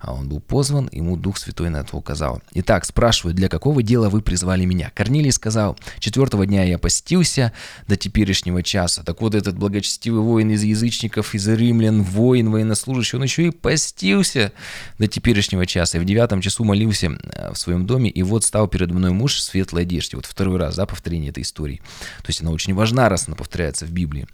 А 0.00 0.12
он 0.12 0.28
был 0.28 0.40
позван, 0.40 0.88
ему 0.92 1.16
Дух 1.16 1.38
Святой 1.38 1.70
на 1.70 1.78
это 1.78 1.96
указал. 1.96 2.42
Итак, 2.52 2.84
спрашиваю, 2.84 3.34
для 3.34 3.48
какого 3.48 3.82
дела 3.82 4.08
вы 4.08 4.20
призвали 4.20 4.64
меня? 4.64 4.90
Корнилий 4.94 5.32
сказал, 5.32 5.76
четвертого 6.00 6.44
дня 6.44 6.64
я 6.64 6.78
постился 6.78 7.52
до 7.88 7.96
теперешнего 7.96 8.62
часа. 8.62 9.02
Так 9.04 9.20
вот, 9.20 9.34
этот 9.34 9.56
благочестивый 9.56 10.22
воин 10.22 10.50
из 10.50 10.62
язычников, 10.64 11.34
из 11.34 11.46
римлян, 11.48 12.02
воин, 12.02 12.50
военнослужащий, 12.50 13.16
он 13.16 13.22
еще 13.22 13.46
и 13.46 13.50
постился 13.50 14.52
до 14.98 15.06
теперешнего 15.06 15.66
часа. 15.66 15.98
И 15.98 16.00
в 16.00 16.04
девятом 16.04 16.40
часу 16.40 16.64
молился 16.64 17.18
э, 17.22 17.52
в 17.52 17.56
своем 17.56 17.86
доме, 17.86 18.10
и 18.10 18.22
вот 18.22 18.44
стал 18.44 18.68
передо 18.68 18.94
мной 18.94 19.12
муж 19.12 19.35
в 19.36 19.42
светлой 19.42 19.82
одежде. 19.82 20.16
Вот 20.16 20.26
второй 20.26 20.58
раз, 20.58 20.76
да, 20.76 20.86
повторение 20.86 21.30
этой 21.30 21.42
истории. 21.42 21.80
То 22.18 22.28
есть 22.28 22.40
она 22.40 22.50
очень 22.50 22.74
важна, 22.74 23.08
раз 23.08 23.26
она 23.26 23.36
повторяется 23.36 23.86
в 23.86 23.90
Библии. 23.90 24.26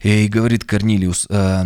И 0.00 0.28
говорит 0.28 0.64
Корнилиус, 0.64 1.26
э, 1.30 1.64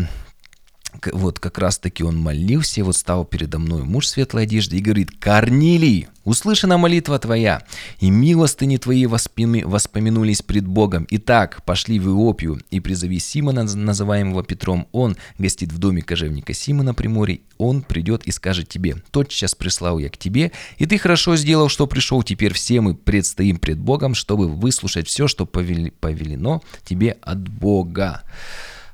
вот 1.12 1.38
как 1.38 1.59
раз-таки 1.59 2.03
он 2.03 2.16
молился, 2.16 2.85
вот 2.85 2.96
стал 2.96 3.25
передо 3.25 3.59
мной 3.59 3.85
муж 3.85 4.07
светлой 4.07 4.44
одежде 4.44 4.77
и 4.77 4.81
говорит, 4.81 5.11
«Корнилий, 5.18 6.09
услышана 6.31 6.79
молитва 6.79 7.19
твоя, 7.19 7.62
и 7.99 8.11
милостыни 8.11 8.77
твои 8.77 9.07
воспоми, 9.07 9.62
воспомянулись 9.62 10.43
пред 10.43 10.66
Богом. 10.66 11.07
Итак, 11.11 11.62
пошли 11.64 11.99
в 11.99 12.09
Иопию 12.09 12.61
и 12.71 12.81
призови 12.81 13.19
Симона, 13.19 13.64
называемого 13.64 14.45
Петром. 14.45 14.87
Он 14.93 15.16
гостит 15.38 15.73
в 15.73 15.79
доме 15.79 16.03
кожевника 16.03 16.55
Симона 16.55 16.95
при 16.95 17.09
море. 17.09 17.40
Он 17.59 17.83
придет 17.83 18.27
и 18.27 18.31
скажет 18.31 18.69
тебе, 18.69 18.97
тотчас 19.11 19.55
прислал 19.55 19.99
я 19.99 20.09
к 20.09 20.16
тебе, 20.16 20.53
и 20.79 20.87
ты 20.87 20.99
хорошо 20.99 21.37
сделал, 21.37 21.69
что 21.69 21.87
пришел. 21.87 22.23
Теперь 22.23 22.55
все 22.55 22.81
мы 22.81 22.95
предстоим 22.95 23.59
пред 23.59 23.79
Богом, 23.79 24.14
чтобы 24.14 24.49
выслушать 24.49 25.09
все, 25.09 25.27
что 25.29 25.47
повелено 25.47 26.61
тебе 26.85 27.19
от 27.23 27.49
Бога». 27.49 28.23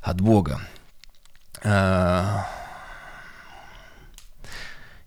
От 0.01 0.21
Бога. 0.21 0.61
А, 1.65 2.47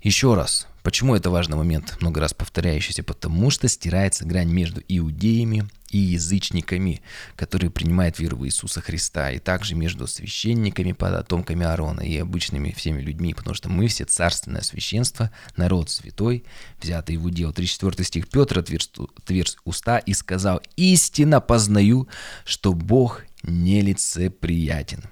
еще 0.02 0.34
раз, 0.34 0.68
почему 0.84 1.16
это 1.16 1.30
важный 1.30 1.58
момент, 1.58 1.98
много 2.02 2.22
раз 2.22 2.34
повторяющийся? 2.34 3.04
Потому 3.04 3.50
что 3.50 3.68
стирается 3.68 4.26
грань 4.26 4.50
между 4.50 4.82
иудеями 4.88 5.68
и 5.90 5.98
язычниками, 5.98 7.02
которые 7.36 7.72
принимают 7.72 8.20
веру 8.20 8.38
в 8.38 8.46
Иисуса 8.46 8.82
Христа, 8.82 9.32
и 9.32 9.40
также 9.40 9.76
между 9.76 10.08
священниками, 10.08 10.92
потомками 10.92 11.66
Аарона 11.66 12.02
и 12.02 12.18
обычными 12.18 12.72
всеми 12.72 13.02
людьми, 13.02 13.34
потому 13.34 13.56
что 13.56 13.70
мы 13.70 13.88
все 13.88 14.06
царственное 14.06 14.62
священство, 14.62 15.32
народ 15.58 15.90
святой, 15.90 16.44
взятый 16.82 17.18
в 17.18 17.26
удел. 17.26 17.54
34 17.54 18.04
стих 18.06 18.30
Петр 18.30 18.60
отверз, 18.60 19.58
уста 19.66 19.98
и 19.98 20.14
сказал, 20.14 20.62
«Истинно 20.76 21.42
познаю, 21.42 22.08
что 22.46 22.74
Бог 22.74 23.24
нелицеприятен». 23.44 25.04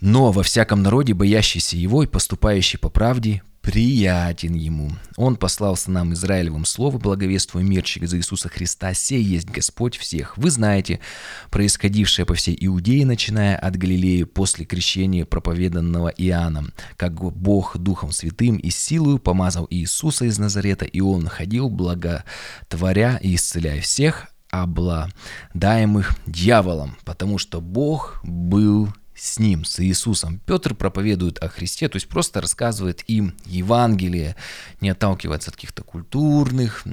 Но 0.00 0.30
во 0.30 0.42
всяком 0.42 0.82
народе, 0.82 1.12
боящийся 1.12 1.76
его 1.76 2.02
и 2.02 2.06
поступающий 2.06 2.78
по 2.78 2.88
правде, 2.88 3.42
приятен 3.60 4.54
ему. 4.54 4.90
Он 5.16 5.36
послал 5.36 5.76
нам 5.86 6.14
Израилевым 6.14 6.64
слово, 6.64 6.98
благовествуя 6.98 7.62
мир 7.62 7.82
через 7.82 8.14
Иисуса 8.14 8.48
Христа, 8.48 8.94
сей 8.94 9.22
есть 9.22 9.48
Господь 9.48 9.96
всех. 9.96 10.36
Вы 10.38 10.50
знаете, 10.50 11.00
происходившее 11.50 12.26
по 12.26 12.34
всей 12.34 12.56
Иудее, 12.60 13.04
начиная 13.04 13.56
от 13.56 13.76
Галилеи 13.76 14.24
после 14.24 14.64
крещения, 14.64 15.24
проповеданного 15.24 16.08
Иоанном, 16.08 16.72
как 16.96 17.14
Бог 17.14 17.76
Духом 17.76 18.12
Святым 18.12 18.56
и 18.56 18.70
силою 18.70 19.18
помазал 19.18 19.66
Иисуса 19.70 20.24
из 20.24 20.38
Назарета, 20.38 20.84
и 20.84 21.00
Он 21.00 21.28
ходил, 21.28 21.68
благотворя 21.68 23.18
и 23.22 23.34
исцеляя 23.34 23.80
всех, 23.80 24.28
обладаемых 24.50 26.14
дьяволом, 26.26 26.96
потому 27.04 27.38
что 27.38 27.60
Бог 27.60 28.20
был 28.24 28.88
с 29.18 29.38
ним, 29.38 29.64
с 29.64 29.80
Иисусом. 29.80 30.40
Петр 30.46 30.74
проповедует 30.74 31.38
о 31.38 31.48
Христе, 31.48 31.88
то 31.88 31.96
есть 31.96 32.08
просто 32.08 32.40
рассказывает 32.40 33.02
им 33.06 33.34
Евангелие, 33.44 34.36
не 34.80 34.90
отталкивается 34.90 35.50
от 35.50 35.56
каких-то 35.56 35.82
культурных 35.82 36.84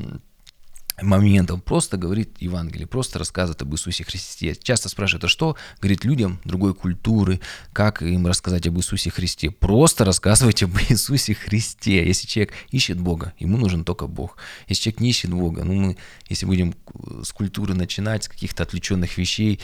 моментом, 1.02 1.62
просто 1.62 1.98
говорит 1.98 2.38
Евангелие, 2.40 2.88
просто 2.88 3.20
рассказывает 3.20 3.62
об 3.62 3.74
Иисусе 3.74 4.04
Христе. 4.04 4.56
Часто 4.56 4.90
спрашивают, 4.90 5.26
а 5.26 5.28
что 5.28 5.58
говорит 5.82 6.06
людям 6.06 6.40
другой 6.46 6.74
культуры, 6.74 7.40
как 7.74 8.02
им 8.02 8.28
рассказать 8.28 8.68
об 8.68 8.78
Иисусе 8.78 9.10
Христе? 9.10 9.52
Просто 9.52 10.06
рассказывайте 10.06 10.66
об 10.66 10.78
Иисусе 10.90 11.34
Христе. 11.34 12.06
Если 12.06 12.28
человек 12.28 12.54
ищет 12.72 13.00
Бога, 13.00 13.34
ему 13.40 13.58
нужен 13.58 13.84
только 13.84 14.08
Бог. 14.08 14.38
Если 14.68 14.84
человек 14.84 15.02
не 15.02 15.10
ищет 15.10 15.32
Бога, 15.32 15.64
ну 15.64 15.74
мы, 15.74 15.98
если 16.30 16.46
будем 16.46 16.76
с 17.24 17.32
культуры 17.32 17.74
начинать, 17.74 18.24
с 18.24 18.28
каких-то 18.30 18.64
отвлеченных 18.64 19.18
вещей, 19.18 19.60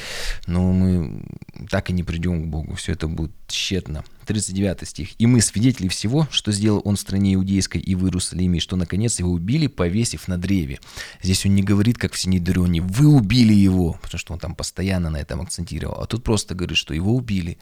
ну 0.48 0.74
мы 0.74 1.24
так 1.70 1.89
и 1.89 1.94
не 1.94 2.04
придем 2.04 2.44
к 2.44 2.48
Богу, 2.48 2.76
все 2.76 2.94
это 2.94 3.08
будет 3.08 3.32
тщетно. 3.48 4.04
39 4.25 4.88
стих. 4.88 5.10
«И 5.17 5.25
мы 5.27 5.41
свидетели 5.41 5.88
всего, 5.88 6.27
что 6.31 6.51
сделал 6.51 6.81
он 6.86 6.95
в 6.95 6.99
стране 6.99 7.36
Иудейской 7.36 7.81
и 7.81 7.95
в 7.95 8.05
Иерусалиме, 8.05 8.57
и 8.57 8.62
что, 8.62 8.75
наконец, 8.75 9.19
его 9.19 9.31
убили, 9.31 9.67
повесив 9.67 10.27
на 10.27 10.38
древе». 10.38 10.79
Здесь 11.21 11.45
он 11.45 11.55
не 11.55 11.63
говорит, 11.63 11.97
как 11.97 12.13
в 12.13 12.19
Синедрионе, 12.19 12.81
«вы 12.81 13.07
убили 13.07 13.53
его», 13.53 13.93
потому 14.01 14.19
что 14.19 14.34
он 14.34 14.39
там 14.39 14.55
постоянно 14.55 15.10
на 15.10 15.17
этом 15.17 15.41
акцентировал, 15.41 16.01
а 16.01 16.05
тут 16.05 16.23
просто 16.23 16.55
говорит, 16.55 16.77
что 16.77 16.93
его 16.93 17.15
убили. 17.15 17.57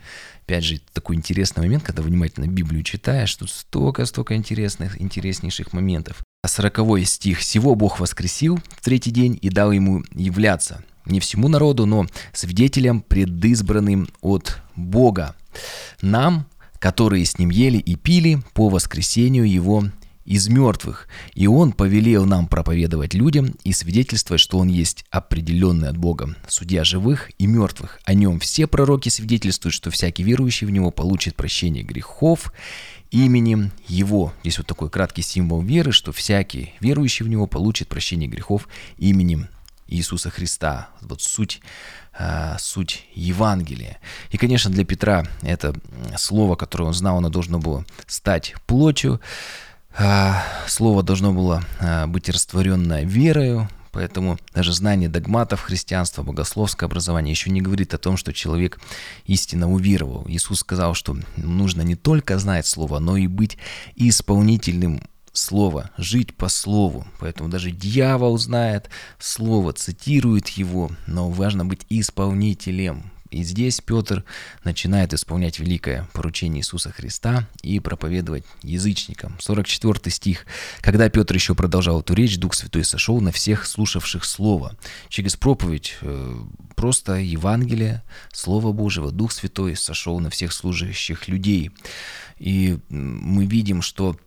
Опять 0.45 0.63
же, 0.63 0.81
такой 0.93 1.15
интересный 1.15 1.61
момент, 1.61 1.83
когда 1.83 2.01
внимательно 2.01 2.47
Библию 2.47 2.83
читаешь, 2.83 3.33
тут 3.35 3.49
столько-столько 3.49 4.35
интересных, 4.35 4.99
интереснейших 5.01 5.73
моментов. 5.73 6.23
А 6.41 6.47
40 6.47 7.05
стих. 7.05 7.39
«Всего 7.39 7.75
Бог 7.75 7.99
воскресил 7.99 8.59
в 8.69 8.83
третий 8.83 9.11
день 9.11 9.37
и 9.41 9.49
дал 9.49 9.71
ему 9.71 10.03
являться, 10.13 10.83
не 11.05 11.19
всему 11.19 11.47
народу, 11.47 11.85
но 11.85 12.07
свидетелям, 12.33 13.01
предызбранным 13.01 14.09
от 14.21 14.57
Бога, 14.75 15.35
нам, 16.01 16.45
которые 16.79 17.25
с 17.25 17.37
ним 17.37 17.49
ели 17.49 17.77
и 17.77 17.95
пили 17.95 18.41
по 18.53 18.69
воскресению 18.69 19.49
его 19.49 19.85
из 20.29 20.47
мертвых, 20.47 21.07
и 21.33 21.47
он 21.47 21.71
повелел 21.71 22.23
нам 22.23 22.47
проповедовать 22.47 23.15
людям 23.15 23.55
и 23.63 23.73
свидетельствовать, 23.73 24.39
что 24.39 24.59
он 24.59 24.67
есть 24.67 25.03
определенный 25.09 25.89
от 25.89 25.97
Бога, 25.97 26.35
судья 26.47 26.83
живых 26.83 27.31
и 27.39 27.47
мертвых. 27.47 27.99
О 28.05 28.13
нем 28.13 28.39
все 28.39 28.67
пророки 28.67 29.09
свидетельствуют, 29.09 29.73
что 29.73 29.89
всякий 29.89 30.21
верующий 30.21 30.67
в 30.67 30.69
него 30.69 30.91
получит 30.91 31.35
прощение 31.35 31.83
грехов 31.83 32.53
именем 33.09 33.71
его. 33.87 34.31
Здесь 34.41 34.59
вот 34.59 34.67
такой 34.67 34.91
краткий 34.91 35.23
символ 35.23 35.61
веры, 35.61 35.91
что 35.91 36.11
всякий 36.11 36.73
верующий 36.79 37.25
в 37.25 37.29
него 37.29 37.47
получит 37.47 37.87
прощение 37.87 38.29
грехов 38.29 38.67
именем 38.99 39.47
Иисуса 39.89 40.29
Христа. 40.29 40.89
Вот 41.01 41.21
суть, 41.21 41.61
э, 42.17 42.55
суть 42.59 43.05
Евангелия. 43.13 43.99
И, 44.31 44.37
конечно, 44.37 44.71
для 44.71 44.85
Петра 44.85 45.25
это 45.41 45.73
слово, 46.17 46.55
которое 46.55 46.85
он 46.85 46.93
знал, 46.93 47.17
оно 47.17 47.29
должно 47.29 47.59
было 47.59 47.85
стать 48.07 48.55
плотью. 48.65 49.19
Э, 49.97 50.33
слово 50.67 51.03
должно 51.03 51.33
было 51.33 51.63
э, 51.79 52.05
быть 52.07 52.29
растворенное 52.29 53.03
верою, 53.03 53.69
Поэтому 53.91 54.37
даже 54.53 54.73
знание 54.73 55.09
догматов 55.09 55.61
христианства, 55.61 56.23
богословское 56.23 56.87
образование 56.87 57.31
еще 57.31 57.49
не 57.49 57.61
говорит 57.61 57.93
о 57.93 57.97
том, 57.97 58.17
что 58.17 58.33
человек 58.33 58.79
истинно 59.25 59.71
уверовал. 59.71 60.25
Иисус 60.27 60.59
сказал, 60.59 60.93
что 60.93 61.17
нужно 61.37 61.81
не 61.81 61.95
только 61.95 62.37
знать 62.37 62.67
Слово, 62.67 62.99
но 62.99 63.17
и 63.17 63.27
быть 63.27 63.57
исполнительным 63.95 65.01
Слово, 65.33 65.91
жить 65.97 66.35
по 66.35 66.49
Слову. 66.49 67.05
Поэтому 67.19 67.49
даже 67.49 67.71
дьявол 67.71 68.37
знает 68.37 68.89
Слово, 69.19 69.73
цитирует 69.73 70.49
его, 70.49 70.91
но 71.07 71.29
важно 71.29 71.65
быть 71.65 71.85
исполнителем. 71.89 73.11
И 73.31 73.43
здесь 73.43 73.79
Петр 73.79 74.23
начинает 74.63 75.13
исполнять 75.13 75.59
великое 75.59 76.07
поручение 76.13 76.61
Иисуса 76.61 76.91
Христа 76.91 77.47
и 77.61 77.79
проповедовать 77.79 78.43
язычникам. 78.63 79.37
44 79.39 80.11
стих. 80.11 80.47
«Когда 80.81 81.09
Петр 81.09 81.35
еще 81.35 81.53
продолжал 81.53 82.01
эту 82.01 82.15
речь, 82.15 82.39
Дух 82.39 82.55
Святой 82.55 82.83
сошел 82.83 83.21
на 83.21 83.31
всех 83.31 83.67
слушавших 83.67 84.25
Слово». 84.25 84.75
Через 85.09 85.35
проповедь 85.35 85.95
э, 86.01 86.35
просто 86.75 87.15
Евангелие, 87.17 88.01
Слово 88.33 88.71
Божьего, 88.71 89.11
Дух 89.11 89.31
Святой 89.31 89.75
сошел 89.75 90.19
на 90.19 90.31
всех 90.31 90.51
служащих 90.51 91.27
людей. 91.27 91.69
И 92.39 92.79
мы 92.89 93.45
видим, 93.45 93.83
что 93.83 94.17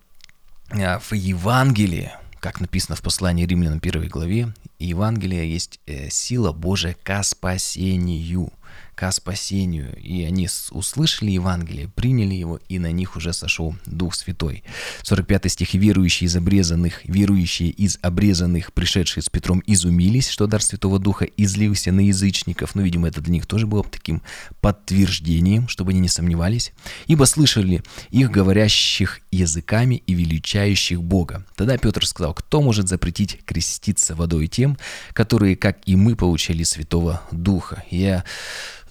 в 1.01 1.13
Евангелии, 1.13 2.13
как 2.41 2.61
написано 2.61 2.97
в 2.97 3.03
послании 3.03 3.45
римлянам 3.45 3.79
1 3.83 4.09
главе, 4.09 4.53
Евангелие 4.79 5.51
есть 5.51 5.81
э, 5.87 6.09
сила 6.09 6.53
Божия 6.53 6.97
ко 7.03 7.23
спасению. 7.23 8.51
Ко 8.95 9.11
спасению. 9.11 9.97
И 9.97 10.23
они 10.23 10.49
услышали 10.71 11.31
Евангелие, 11.31 11.89
приняли 11.89 12.35
его, 12.35 12.61
и 12.69 12.79
на 12.79 12.93
них 12.93 13.17
уже 13.17 13.33
сошел 13.33 13.75
Дух 13.87 14.15
Святой. 14.15 14.65
45 15.03 15.51
стих. 15.51 15.75
«Верующие 15.75 16.27
из 16.27 16.37
обрезанных, 16.37 17.05
верующие 17.05 17.71
из 17.71 17.99
обрезанных, 18.03 18.73
пришедшие 18.73 19.23
с 19.23 19.29
Петром, 19.29 19.63
изумились, 19.67 20.29
что 20.29 20.47
дар 20.47 20.63
Святого 20.63 20.99
Духа 20.99 21.25
излился 21.25 21.93
на 21.93 22.01
язычников». 22.01 22.75
Ну, 22.75 22.83
видимо, 22.83 23.09
это 23.09 23.21
для 23.21 23.33
них 23.33 23.47
тоже 23.47 23.67
было 23.67 23.83
таким 23.83 24.23
подтверждением, 24.61 25.69
чтобы 25.69 25.93
они 25.93 26.01
не 26.01 26.09
сомневались. 26.09 26.73
«Ибо 27.07 27.25
слышали 27.25 27.83
их, 28.11 28.31
говорящих 28.31 29.21
языками 29.31 30.03
и 30.07 30.15
величающих 30.15 31.03
Бога». 31.03 31.45
Тогда 31.57 31.79
Петр 31.79 32.07
сказал, 32.07 32.35
кто 32.35 32.61
может 32.61 32.89
запретить 32.89 33.45
креститься 33.45 34.15
водой 34.15 34.47
тем, 34.47 34.79
которые, 35.13 35.57
как 35.57 35.79
и 35.87 35.97
мы, 35.97 36.17
получали 36.17 36.63
Святого 36.63 37.23
Духа? 37.31 37.85
Я 37.91 38.25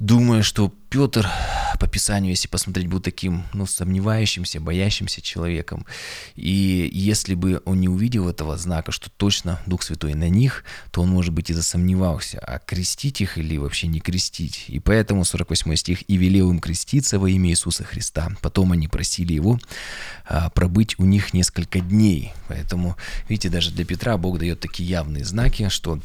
Думаю, 0.02 0.44
что 0.44 0.74
Петр 0.90 1.30
по 1.80 1.86
Писанию, 1.86 2.32
если 2.32 2.48
посмотреть, 2.48 2.88
был 2.88 3.02
таким, 3.02 3.44
ну, 3.54 3.68
сомневающимся, 3.68 4.60
боящимся 4.60 5.22
человеком. 5.22 5.86
И 6.34 6.90
если 6.92 7.36
бы 7.36 7.62
он 7.66 7.80
не 7.80 7.88
увидел 7.88 8.28
этого 8.28 8.58
знака, 8.58 8.92
что 8.92 9.12
точно 9.12 9.62
Дух 9.68 9.84
Святой 9.84 10.16
на 10.16 10.28
них, 10.28 10.64
то 10.90 11.04
он, 11.04 11.10
может 11.10 11.36
быть, 11.36 11.52
и 11.52 11.54
засомневался, 11.54 12.40
а 12.40 12.58
крестить 12.58 13.22
их 13.22 13.38
или 13.38 13.58
вообще 13.58 13.86
не 13.86 14.00
крестить. 14.00 14.66
И 14.70 14.80
поэтому 14.80 15.24
48 15.24 15.76
стих 15.76 16.10
«И 16.10 16.18
велел 16.18 16.50
им 16.50 16.62
креститься 16.62 17.20
во 17.20 17.30
имя 17.30 17.52
Иисуса 17.52 17.84
Христа». 17.84 18.32
Потом 18.42 18.72
они 18.72 18.88
просили 18.88 19.34
его 19.34 19.60
а, 20.26 20.50
пробыть 20.50 20.98
у 20.98 21.06
них 21.06 21.36
несколько 21.36 21.80
дней. 21.80 22.34
Поэтому, 22.48 22.98
видите, 23.30 23.50
даже 23.50 23.70
для 23.70 23.86
Петра 23.86 24.18
Бог 24.18 24.40
дает 24.40 24.62
такие 24.62 24.90
явные 24.90 25.26
знаки, 25.26 25.70
что 25.70 26.00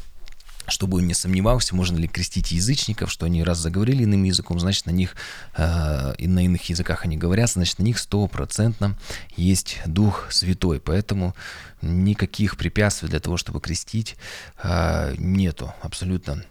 чтобы 0.67 0.97
он 0.97 1.07
не 1.07 1.13
сомневался, 1.13 1.75
можно 1.75 1.97
ли 1.97 2.07
крестить 2.07 2.51
язычников, 2.51 3.11
что 3.11 3.25
они 3.25 3.43
раз 3.43 3.57
заговорили 3.59 4.03
иным 4.03 4.23
языком, 4.23 4.59
значит, 4.59 4.85
на 4.85 4.91
них, 4.91 5.15
э, 5.55 6.15
и 6.17 6.27
на 6.27 6.45
иных 6.45 6.69
языках 6.69 7.05
они 7.05 7.17
говорят, 7.17 7.49
значит, 7.49 7.79
на 7.79 7.83
них 7.83 7.97
стопроцентно 7.97 8.97
есть 9.35 9.79
Дух 9.85 10.27
Святой. 10.29 10.79
Поэтому 10.79 11.35
никаких 11.81 12.57
препятствий 12.57 13.07
для 13.09 13.19
того, 13.19 13.37
чтобы 13.37 13.61
крестить, 13.61 14.17
э, 14.61 15.15
нету, 15.17 15.73
абсолютно, 15.81 16.43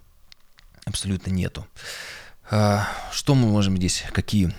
абсолютно 0.85 1.31
нету. 1.31 1.67
Э, 2.51 2.81
что 3.13 3.35
мы 3.35 3.49
можем 3.49 3.77
здесь, 3.77 4.05
какие 4.13 4.53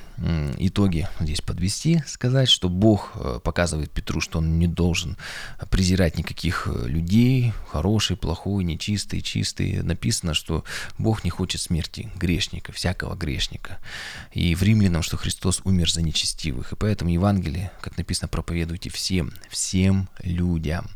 итоги 0.57 1.07
здесь 1.19 1.41
подвести, 1.41 2.03
сказать, 2.07 2.49
что 2.49 2.69
Бог 2.69 3.11
э, 3.15 3.39
показывает 3.43 3.91
Петру, 3.91 4.19
что 4.19 4.39
он 4.39 4.57
не 4.57 4.67
должен 4.67 5.15
презирать 5.69 6.17
никаких 6.17 6.67
э, 6.67 6.87
людей, 6.87 7.53
хороший, 7.69 8.17
плохой, 8.17 8.63
нечистый, 8.63 9.21
чистый. 9.21 9.83
Написано, 9.83 10.33
что 10.33 10.63
Бог 10.97 11.23
не 11.23 11.29
хочет 11.29 11.61
смерти 11.61 12.09
грешника, 12.15 12.71
всякого 12.71 13.15
грешника. 13.15 13.79
И 14.31 14.55
в 14.55 14.63
Римлянам, 14.63 15.03
что 15.03 15.17
Христос 15.17 15.61
умер 15.63 15.91
за 15.91 16.01
нечестивых. 16.01 16.73
И 16.73 16.75
поэтому 16.75 17.11
Евангелие, 17.11 17.71
как 17.81 17.97
написано, 17.97 18.27
проповедуйте 18.27 18.89
всем, 18.89 19.31
всем 19.49 20.09
людям. 20.23 20.87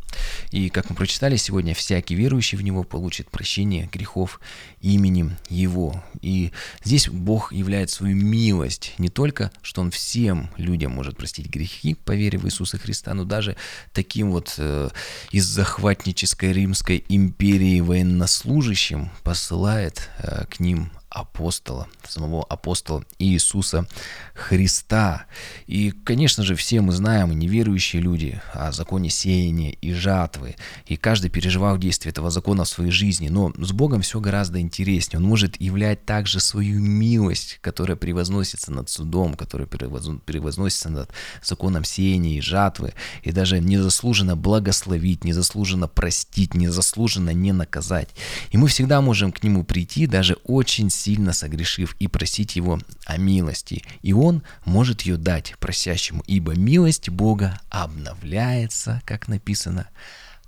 И 0.52 0.70
как 0.70 0.90
мы 0.90 0.96
прочитали 0.96 1.36
сегодня, 1.36 1.74
всякий 1.74 2.16
верующий 2.16 2.58
в 2.58 2.64
Него 2.64 2.84
получит 2.84 3.30
прощение 3.30 3.90
грехов 3.92 4.40
именем 4.82 5.38
Его. 5.50 6.04
И 6.22 6.52
здесь 6.84 7.08
Бог 7.08 7.54
являет 7.54 7.90
свою 7.90 8.16
милость 8.16 8.94
не 8.98 9.10
только, 9.14 9.52
что 9.62 9.82
Он 9.82 9.92
всем 9.92 10.50
людям 10.58 10.92
может 10.92 11.18
простить 11.18 11.48
грехи 11.50 11.94
по 11.96 12.14
вере 12.14 12.38
в 12.38 12.46
Иисуса 12.46 12.78
Христа, 12.78 13.14
но 13.14 13.26
даже 13.26 13.56
таким 13.94 14.32
вот 14.32 14.56
э, 14.58 14.90
из 15.32 15.46
захватнической 15.46 16.54
Римской 16.54 17.04
империи 17.10 17.80
военнослужащим 17.80 19.12
посылает 19.24 20.10
э, 20.18 20.46
к 20.46 20.60
ним 20.60 20.92
апостола, 21.12 21.88
самого 22.08 22.44
апостола 22.46 23.04
Иисуса 23.20 23.86
Христа. 24.34 25.26
И, 25.68 25.92
конечно 25.92 26.44
же, 26.44 26.56
все 26.56 26.80
мы 26.80 26.94
знаем, 26.94 27.38
неверующие 27.38 28.02
люди, 28.02 28.42
о 28.54 28.72
законе 28.72 29.10
сеяния 29.10 29.72
и 29.72 29.92
жатвы. 29.92 30.56
И 30.86 30.96
каждый 30.96 31.30
переживал 31.30 31.78
действие 31.78 32.12
этого 32.12 32.32
закона 32.32 32.64
в 32.64 32.70
своей 32.70 32.92
жизни. 32.92 33.28
Но 33.28 33.52
с 33.58 33.74
Богом 33.74 34.02
все 34.02 34.22
гораздо 34.22 34.62
интереснее. 34.62 35.20
Он 35.20 35.28
может 35.28 35.60
являть 35.60 36.06
также 36.06 36.40
свою 36.40 36.80
милость, 36.80 37.60
которая 37.62 37.98
превозносится 37.98 38.72
над 38.72 38.90
судом, 38.90 39.34
которая 39.34 39.68
превозносится 39.68 40.90
над 40.90 41.12
законом 41.44 41.84
сеяния 41.84 42.38
и 42.38 42.42
жатвы. 42.42 42.94
И 43.24 43.34
даже 43.34 43.60
незаслуженно 43.60 44.38
благословить, 44.38 45.26
незаслуженно 45.26 45.90
простить, 45.90 46.54
незаслуженно 46.54 47.32
не 47.32 47.52
наказать. 47.52 48.10
И 48.52 48.58
мы 48.58 48.70
всегда 48.70 49.02
можем 49.02 49.34
к 49.34 49.44
Нему 49.44 49.66
прийти, 49.66 50.08
даже 50.08 50.36
очень 50.46 50.90
сильно 51.02 51.34
согрешив, 51.34 51.96
и 52.00 52.08
просить 52.08 52.56
Его 52.56 52.80
о 53.06 53.18
милости. 53.18 53.84
И 54.02 54.14
Он 54.14 54.44
может 54.66 55.02
ее 55.02 55.18
дать 55.18 55.56
просящему, 55.60 56.24
ибо 56.28 56.56
милость 56.56 57.10
Бога 57.10 57.60
обновляется, 57.70 59.02
как 59.06 59.28
написано, 59.28 59.88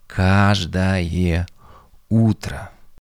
каждое 0.07 1.47
утро. 2.09 2.72